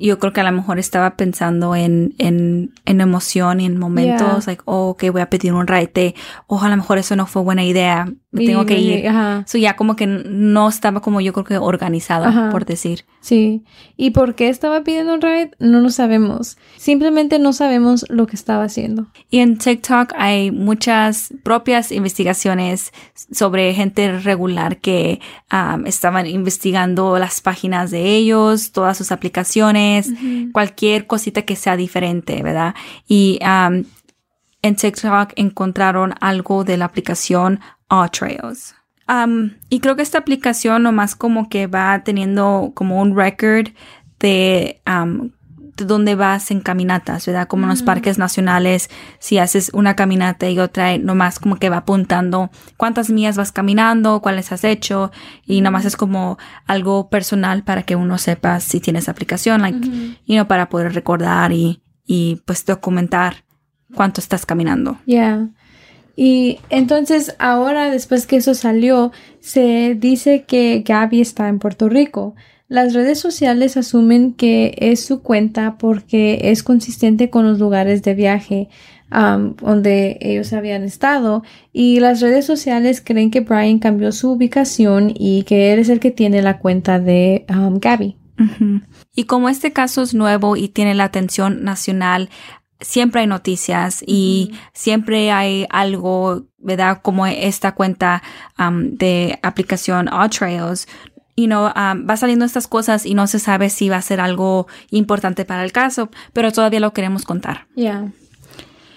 [0.00, 4.00] Yo creo que a lo mejor estaba pensando en, en, en emoción y en momentos,
[4.20, 4.42] Yeah.
[4.46, 6.14] like, oh, ok, voy a pedir un raite.
[6.46, 8.12] O a lo mejor eso no fue buena idea.
[8.32, 9.08] Me tengo que ir.
[9.08, 9.44] Ajá.
[9.46, 12.50] So ya como que no estaba como yo creo que organizado, Ajá.
[12.50, 13.04] por decir.
[13.20, 13.64] Sí.
[13.96, 15.50] ¿Y por qué estaba pidiendo un ride?
[15.58, 16.56] No lo sabemos.
[16.76, 19.08] Simplemente no sabemos lo que estaba haciendo.
[19.30, 22.92] Y en TikTok hay muchas propias investigaciones
[23.32, 25.20] sobre gente regular que
[25.52, 29.89] um, estaban investigando las páginas de ellos, todas sus aplicaciones,
[30.52, 32.74] cualquier cosita que sea diferente, ¿verdad?
[33.06, 33.84] Y um,
[34.62, 38.74] en TikTok encontraron algo de la aplicación Alltrails.
[39.08, 43.68] Um, y creo que esta aplicación nomás como que va teniendo como un record
[44.20, 45.39] de, um, de
[45.86, 47.48] dónde vas en caminatas, ¿verdad?
[47.48, 51.78] Como en los parques nacionales, si haces una caminata y otra, nomás como que va
[51.78, 55.10] apuntando cuántas millas vas caminando, cuáles has hecho,
[55.44, 59.86] y nomás es como algo personal para que uno sepa si tienes aplicación, like,
[60.26, 63.44] you know, para poder recordar y, y pues documentar
[63.94, 64.98] cuánto estás caminando.
[65.06, 65.48] Yeah.
[66.16, 72.34] Y entonces ahora, después que eso salió, se dice que Gaby está en Puerto Rico.
[72.70, 78.14] Las redes sociales asumen que es su cuenta porque es consistente con los lugares de
[78.14, 78.68] viaje
[79.10, 81.42] um, donde ellos habían estado
[81.72, 85.98] y las redes sociales creen que Brian cambió su ubicación y que él es el
[85.98, 87.74] que tiene la cuenta de um.
[87.74, 88.82] Ujú.
[89.16, 92.30] Y como este caso es nuevo y tiene la atención nacional,
[92.80, 97.00] siempre hay noticias y siempre hay algo, ¿verdad?
[97.02, 98.22] Como esta cuenta
[98.58, 100.88] um, de aplicación Trails.
[101.40, 104.20] You know, um, va saliendo estas cosas y no se sabe si va a ser
[104.20, 107.66] algo importante para el caso, pero todavía lo queremos contar.
[107.74, 108.12] Yeah.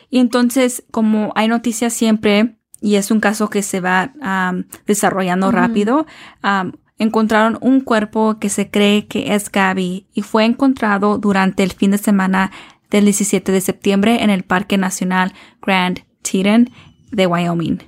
[0.09, 5.51] Y entonces, como hay noticias siempre, y es un caso que se va um, desarrollando
[5.51, 6.05] rápido,
[6.43, 11.71] um, encontraron un cuerpo que se cree que es Gaby y fue encontrado durante el
[11.71, 12.51] fin de semana
[12.89, 16.69] del 17 de septiembre en el Parque Nacional Grand Teton
[17.11, 17.79] de Wyoming.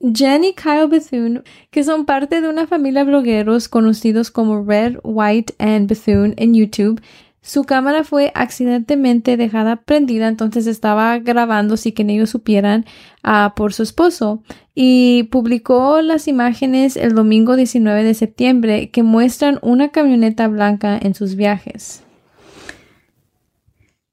[0.00, 4.98] Jen y Kyle Bethune, que son parte de una familia de blogueros conocidos como Red,
[5.02, 7.00] White and Bethune en YouTube,
[7.40, 12.84] su cámara fue accidentalmente dejada prendida, entonces estaba grabando sin que ellos supieran
[13.22, 14.42] ah, por su esposo
[14.74, 21.14] y publicó las imágenes el domingo 19 de septiembre que muestran una camioneta blanca en
[21.14, 22.04] sus viajes.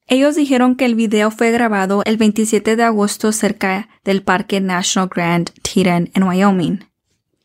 [0.07, 5.09] Ellos dijeron que el video fue grabado el 27 de agosto cerca del Parque National
[5.13, 6.79] Grand Teton en Wyoming.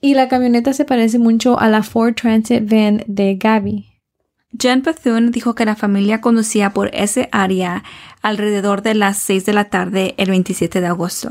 [0.03, 3.87] Y la camioneta se parece mucho a la Ford Transit van de Gaby.
[4.59, 7.83] Jen Bethune dijo que la familia conducía por ese área
[8.21, 11.31] alrededor de las 6 de la tarde el 27 de agosto.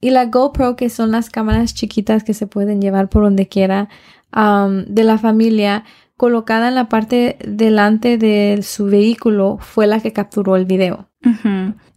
[0.00, 3.88] Y la GoPro, que son las cámaras chiquitas que se pueden llevar por donde quiera
[4.34, 5.84] um, de la familia,
[6.16, 11.08] colocada en la parte delante de su vehículo, fue la que capturó el video.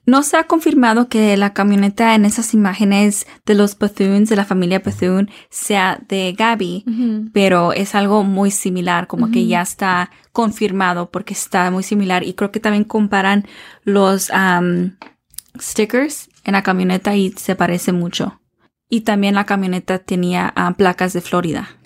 [0.06, 4.44] No se ha confirmado que la camioneta en esas imágenes de los Bethunes, de la
[4.44, 11.12] familia Bethune, sea de Gaby, pero es algo muy similar, como que ya está confirmado
[11.12, 13.46] porque está muy similar y creo que también comparan
[13.84, 14.32] los
[15.60, 18.42] stickers en la camioneta y se parece mucho.
[18.90, 21.79] Y también la camioneta tenía ah, placas de Florida.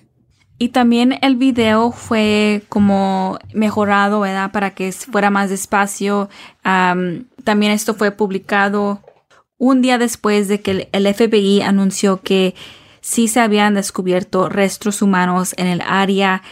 [0.64, 4.54] Y también el video fue como mejorado, ¿verdad?
[4.54, 6.30] Para que fuera más despacio.
[6.64, 9.02] Am, también esto fue publicado
[9.58, 12.56] un día después de que el- FBI anunció que
[13.02, 16.44] sí se habían descubierto restos humanos en el área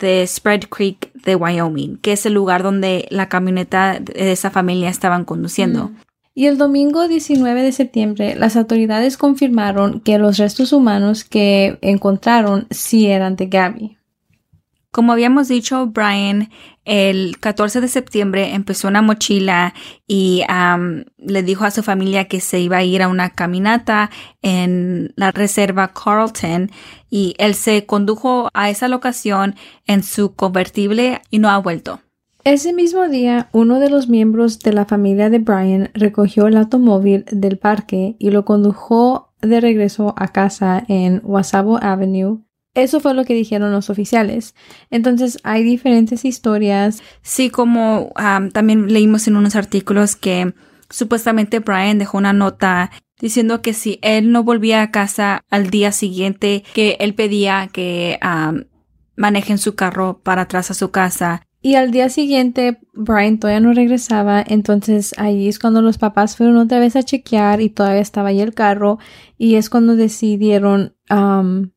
[0.00, 4.88] de Spread Creek de Wyoming, que es el lugar donde la camioneta de esa familia
[4.88, 5.92] estaban conduciendo.
[6.38, 12.66] Y el domingo 19 de septiembre, las autoridades confirmaron que los restos humanos que encontraron
[12.70, 13.96] sí eran de Gaby.
[14.90, 16.50] Como habíamos dicho, Brian
[16.84, 19.72] el 14 de septiembre empezó una mochila
[20.06, 20.42] y
[21.16, 24.10] le dijo a su familia que se iba a ir a una caminata
[24.42, 26.70] en la reserva Carlton
[27.08, 29.54] y él se condujo a esa locación
[29.86, 32.02] en su convertible y no ha vuelto.
[32.46, 37.24] Ese mismo día, uno de los miembros de la familia de Brian recogió el automóvil
[37.32, 42.44] del parque y lo condujo de regreso a casa en Wasabo Avenue.
[42.74, 44.54] Eso fue lo que dijeron los oficiales.
[44.90, 47.02] Entonces hay diferentes historias.
[47.20, 50.54] Sí, como am, también leímos en unos artículos que
[50.88, 55.90] supuestamente Brian dejó una nota diciendo que si él no volvía a casa al día
[55.90, 58.66] siguiente, que él pedía que am,
[59.16, 61.42] manejen su carro para atrás a su casa.
[61.66, 64.40] Y al día siguiente, Brian todavía no regresaba.
[64.46, 68.40] Entonces ahí es cuando los papás fueron otra vez a chequear y todavía estaba ahí
[68.40, 69.00] el carro.
[69.36, 71.70] Y es cuando decidieron um,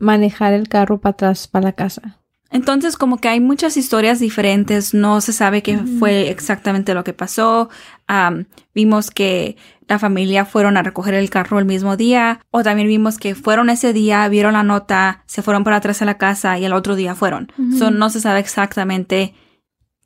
[0.00, 2.20] manejar el carro para atrás para la casa.
[2.50, 7.12] Entonces, como que hay muchas historias diferentes, no se sabe qué fue exactamente lo que
[7.12, 7.70] pasó.
[8.08, 9.56] Am, vimos que
[9.92, 13.68] la familia fueron a recoger el carro el mismo día, o también vimos que fueron
[13.68, 16.96] ese día, vieron la nota, se fueron para atrás a la casa y el otro
[16.96, 17.52] día fueron.
[17.78, 19.34] So, no se sabe exactamente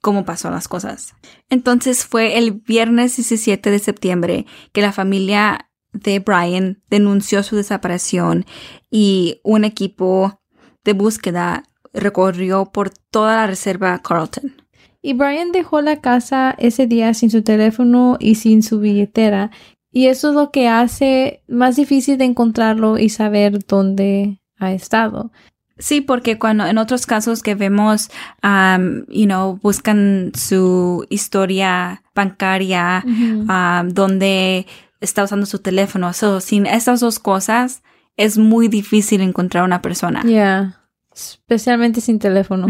[0.00, 1.14] cómo pasó las cosas.
[1.50, 8.44] Entonces fue el viernes 17 de septiembre que la familia de Brian denunció su desaparición
[8.90, 10.40] y un equipo
[10.84, 11.62] de búsqueda
[11.94, 14.66] recorrió por toda la reserva Carlton.
[15.06, 19.52] Y Brian dejó la casa ese día sin su teléfono y sin su billetera.
[19.96, 25.32] Y eso es lo que hace más difícil de encontrarlo y saber dónde ha estado.
[25.78, 28.10] Sí, porque cuando en otros casos que vemos,
[28.42, 34.66] um, you know, buscan su historia bancaria, um, donde
[35.00, 36.12] está usando su teléfono.
[36.12, 37.82] So, sin estas dos cosas,
[38.18, 40.20] es muy difícil encontrar una persona.
[40.24, 40.78] Yeah.
[41.14, 42.66] Especialmente sin teléfono.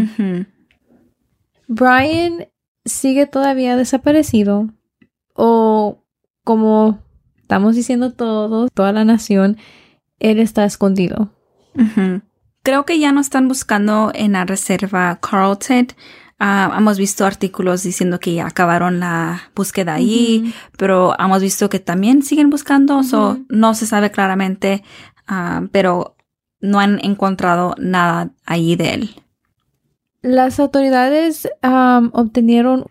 [1.67, 2.47] Brian
[2.85, 4.69] sigue todavía desaparecido
[5.33, 6.05] o
[6.45, 7.05] como
[7.47, 9.55] estamos diciendo todos, toda la nación,
[10.19, 11.31] él está escondido.
[12.61, 15.87] Creo que ya no están buscando en la reserva Carlton.
[16.39, 21.79] Ah, hemos visto artículos diciendo que ya acabaron la búsqueda allí, pero hemos visto que
[21.79, 24.83] también siguen buscando, so no se sabe claramente,
[25.25, 26.17] ah, pero
[26.59, 29.15] no han encontrado nada allí de él.
[30.21, 32.87] Las autoridades am, obtenieron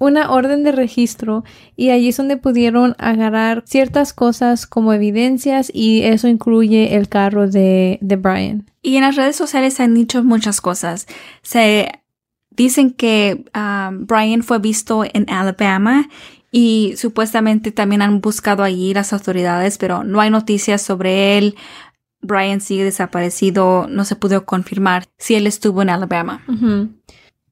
[0.00, 1.44] una orden de registro
[1.76, 7.48] y allí es donde pudieron agarrar ciertas cosas como evidencias y eso incluye el carro
[7.48, 8.66] de, de Brian.
[8.82, 11.06] Y en las redes sociales se han dicho muchas cosas.
[11.42, 11.92] Se
[12.48, 16.08] dicen que ah, Brian fue visto en Alabama
[16.50, 21.56] y supuestamente también han buscado allí las autoridades, pero no hay noticias sobre él.
[22.22, 26.42] Brian sigue desaparecido, no se pudo confirmar si él estuvo en Alabama.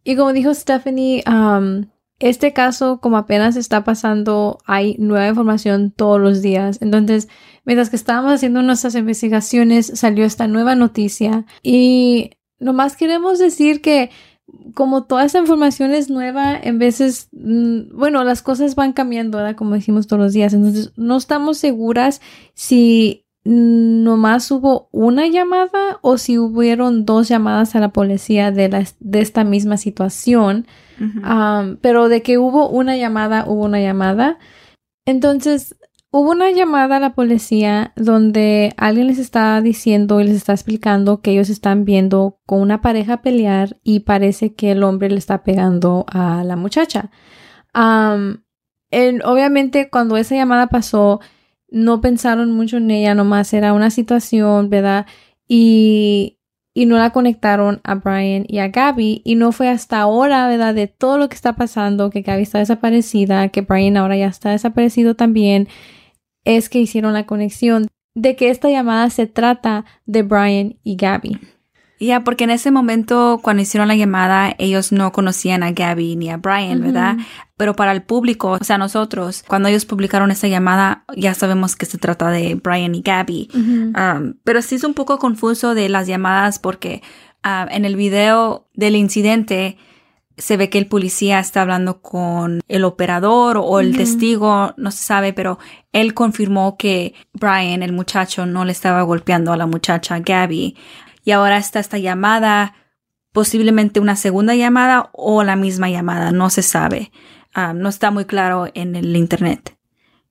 [0.02, 1.90] Y como dijo Stephanie, am,
[2.20, 6.78] este caso, como apenas está pasando, hay nueva información todos los días.
[6.80, 7.28] Entonces,
[7.64, 11.46] mientras que estábamos haciendo nuestras investigaciones, salió esta nueva noticia.
[11.62, 14.10] Y nomás queremos decir que
[14.74, 19.56] como toda esta información es nueva, en veces, mm, bueno, las cosas van cambiando, ¿verdad?
[19.56, 20.54] Como decimos todos los días.
[20.54, 22.20] Entonces, no estamos seguras
[22.54, 28.84] si nomás hubo una llamada o si hubieron dos llamadas a la policía de, la-
[29.00, 30.66] de esta misma situación.
[31.00, 34.38] Um, pero de que hubo una llamada, hubo una llamada.
[35.06, 35.76] Entonces,
[36.10, 41.20] hubo una llamada a la policía donde alguien les está diciendo y les está explicando
[41.22, 45.42] que ellos están viendo con una pareja pelear y parece que el hombre le está
[45.42, 47.10] pegando a la muchacha.
[47.74, 48.38] Um,
[48.90, 51.20] en- obviamente, cuando esa llamada pasó,
[51.70, 55.06] no pensaron mucho en ella, nomás era una situación, ¿verdad?
[55.46, 56.38] Y,
[56.74, 59.22] y no la conectaron a Brian y a Gabby.
[59.24, 60.74] Y no fue hasta ahora, ¿verdad?
[60.74, 64.50] De todo lo que está pasando, que Gabby está desaparecida, que Brian ahora ya está
[64.50, 65.68] desaparecido también,
[66.44, 71.38] es que hicieron la conexión de que esta llamada se trata de Brian y Gabby.
[72.00, 76.30] Ya, porque en ese momento, cuando hicieron la llamada, ellos no conocían a Gabby ni
[76.30, 77.16] a Brian, ¿verdad?
[77.56, 81.86] Pero para el público, o sea, nosotros, cuando ellos publicaron esa llamada, ya sabemos que
[81.86, 83.48] se trata de Brian y Gabby.
[83.54, 87.02] Um, pero sí es un poco confuso de las llamadas porque
[87.42, 89.76] ah, en el video del incidente
[90.38, 95.04] se ve que el policía está hablando con el operador o el testigo, no se
[95.04, 95.58] sabe, pero
[95.92, 100.76] él confirmó que Brian, el muchacho, no le estaba golpeando a la muchacha Gabby.
[101.28, 102.74] Y ahora está esta llamada,
[103.32, 107.12] posiblemente una segunda llamada o la misma llamada, no se sabe.
[107.52, 109.76] Ah, no está muy claro en el internet.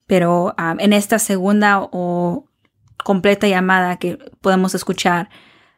[0.08, 2.50] Pero ah, en esta segunda o
[3.04, 5.30] completa llamada que podemos escuchar,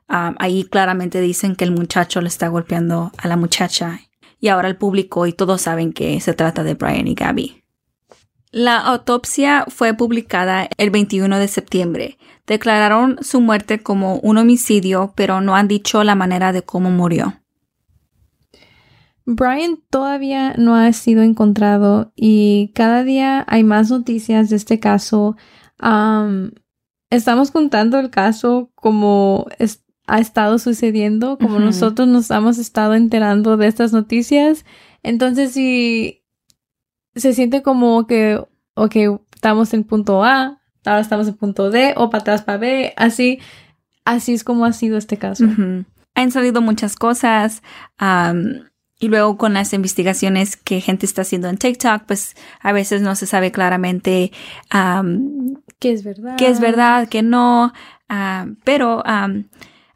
[0.08, 4.00] ah, ahí claramente dicen que el muchacho le está golpeando a la muchacha.
[4.40, 7.66] Y ahora el público y todos saben que se trata de Brian y Gabby.
[8.52, 12.18] La autopsia fue publicada el 21 de septiembre.
[12.48, 17.36] Declararon su muerte como un homicidio, pero no han dicho la manera de cómo murió.
[19.26, 25.36] Brian todavía no ha sido encontrado y cada día hay más noticias de este caso.
[25.78, 26.52] Am,
[27.12, 33.58] estamos contando el caso como es- ha estado sucediendo, como nosotros nos hemos estado enterando
[33.58, 34.66] de estas noticias.
[35.04, 36.19] Entonces, si
[37.20, 38.42] se siente como que,
[38.76, 38.96] ok,
[39.34, 43.40] estamos en punto A, ahora estamos en punto D, o para atrás para B, así,
[44.06, 45.46] así es como ha sido este caso.
[45.46, 45.86] Ujú.
[46.16, 47.62] Han salido muchas cosas.
[47.98, 48.66] am,
[49.02, 53.16] y luego con las investigaciones que gente está haciendo en TikTok, pues a veces no
[53.16, 54.32] se sabe claramente
[54.70, 56.36] am, Que es verdad.
[56.38, 57.72] qué es verdad, qué no.
[58.66, 59.48] pero am,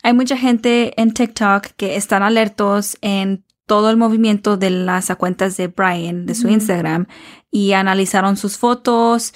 [0.03, 5.57] hay mucha gente en TikTok que están alertos en todo el movimiento de las cuentas
[5.57, 7.07] de Brian, de su Instagram,
[7.49, 9.33] y analizaron sus fotos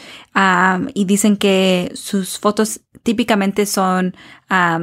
[0.93, 4.15] y dicen que sus fotos típicamente son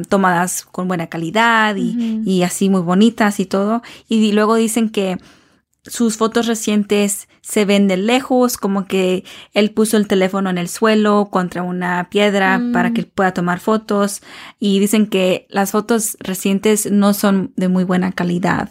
[0.08, 3.82] tomadas con buena calidad y, y así muy bonitas y todo.
[4.08, 5.18] Y luego dicen que
[5.86, 10.68] sus fotos recientes se ven de lejos, como que él puso el teléfono en el
[10.68, 14.22] suelo contra una piedra para que él pueda tomar fotos.
[14.58, 18.70] Y dicen que las fotos recientes no son de muy buena calidad.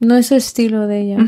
[0.00, 1.18] No es su estilo de ella.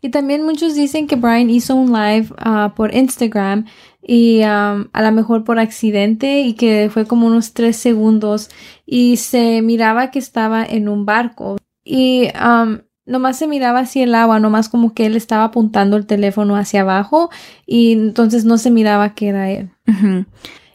[0.00, 3.64] Y también muchos dicen que Brian hizo un live ah, por Instagram
[4.02, 8.50] y um, a lo mejor por accidente y que fue como unos tres segundos
[8.84, 14.14] y se miraba que estaba en un barco y um, nomás se miraba hacia el
[14.14, 17.30] agua, nomás como que él estaba apuntando el teléfono hacia abajo
[17.66, 19.70] y entonces no se miraba que era él.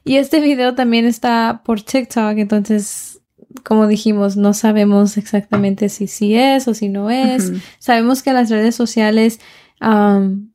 [0.04, 3.19] Y este video también está por TikTok, entonces,
[3.64, 7.52] como dijimos, no sabemos exactamente si sí es o si no es.
[7.80, 9.40] Sabemos que las redes sociales,
[9.82, 10.52] um,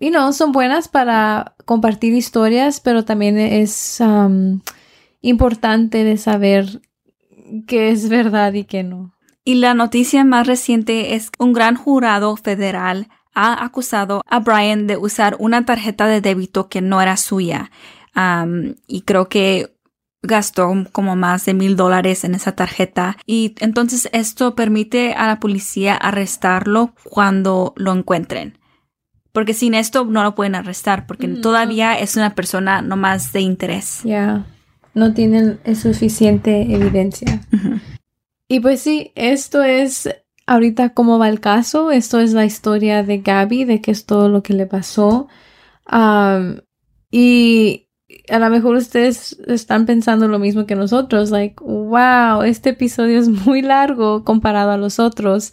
[0.00, 4.60] you know, son buenas para compartir historias, pero también es um,
[5.20, 6.80] importante de saber
[7.66, 9.14] qué es verdad y qué no.
[9.44, 14.86] Y la noticia más reciente es que un gran jurado federal ha acusado a Brian
[14.86, 17.70] de usar una tarjeta de débito que no era suya.
[18.88, 19.77] Y creo que
[20.28, 23.16] gastó como más de mil dólares en esa tarjeta.
[23.26, 28.56] Y entonces esto permite a la policía arrestarlo cuando lo encuentren.
[29.32, 33.32] Porque sin esto no lo pueden arrestar, porque Mm, todavía es una persona no más
[33.32, 34.02] de interés.
[34.04, 34.46] Ya,
[34.94, 37.40] no tienen suficiente evidencia.
[38.48, 40.08] Y pues sí, esto es
[40.46, 41.90] ahorita cómo va el caso.
[41.90, 45.28] Esto es la historia de Gaby, de qué es todo lo que le pasó.
[47.10, 47.87] Y
[48.30, 53.28] a lo mejor ustedes están pensando lo mismo que nosotros, like, wow, este episodio es
[53.28, 55.52] muy largo comparado a los otros.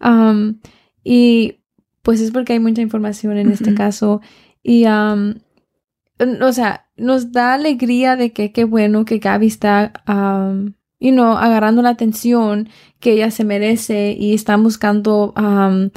[0.00, 0.60] Am,
[1.04, 1.60] y
[2.02, 4.20] pues es porque hay mucha información en este caso.
[4.62, 10.74] Y, n- o sea, nos da alegría de que qué bueno que Gaby está, am,
[10.98, 12.68] you know, agarrando la atención
[13.00, 15.90] que ella se merece y están buscando am,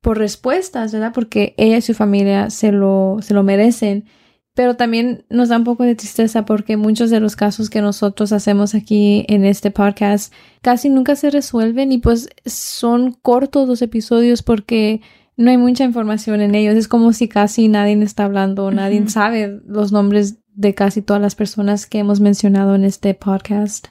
[0.00, 1.12] por respuestas, ¿verdad?
[1.14, 4.04] Porque ella y su familia se lo, se lo merecen.
[4.54, 8.32] Pero también nos da un poco de tristeza porque muchos de los casos que nosotros
[8.32, 10.32] hacemos aquí en este podcast
[10.62, 15.00] casi nunca se resuelven y pues son cortos los episodios porque
[15.36, 16.76] no hay mucha información en ellos.
[16.76, 21.34] Es como si casi nadie está hablando, nadie sabe los nombres de casi todas las
[21.34, 23.88] personas que hemos mencionado en este podcast.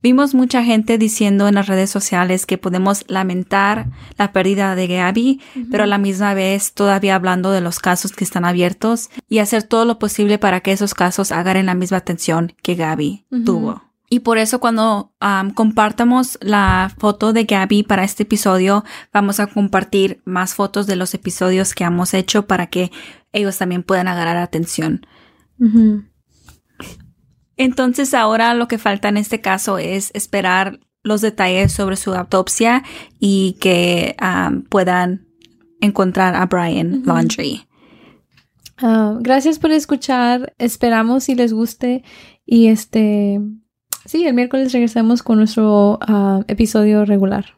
[0.00, 3.86] Vimos mucha gente diciendo en las redes sociales que podemos lamentar
[4.16, 5.40] la pérdida de Gaby,
[5.72, 9.64] pero a la misma vez todavía hablando de los casos que están abiertos y hacer
[9.64, 13.82] todo lo posible para que esos casos agarren la misma atención que Gaby tuvo.
[14.08, 19.48] Y por eso cuando am, compartamos la foto de Gaby para este episodio, vamos a
[19.48, 22.90] compartir más fotos de los episodios que hemos hecho para que
[23.32, 25.06] ellos también puedan agarrar atención.
[27.58, 32.84] Entonces ahora lo que falta en este caso es esperar los detalles sobre su autopsia
[33.18, 35.26] y que um, puedan
[35.80, 37.02] encontrar a Brian.
[37.04, 37.66] Laundry.
[38.78, 40.54] Ah, gracias por escuchar.
[40.58, 42.04] Esperamos si les guste.
[42.46, 43.40] Y este,
[44.04, 47.57] sí, el miércoles regresamos con nuestro ah, episodio regular.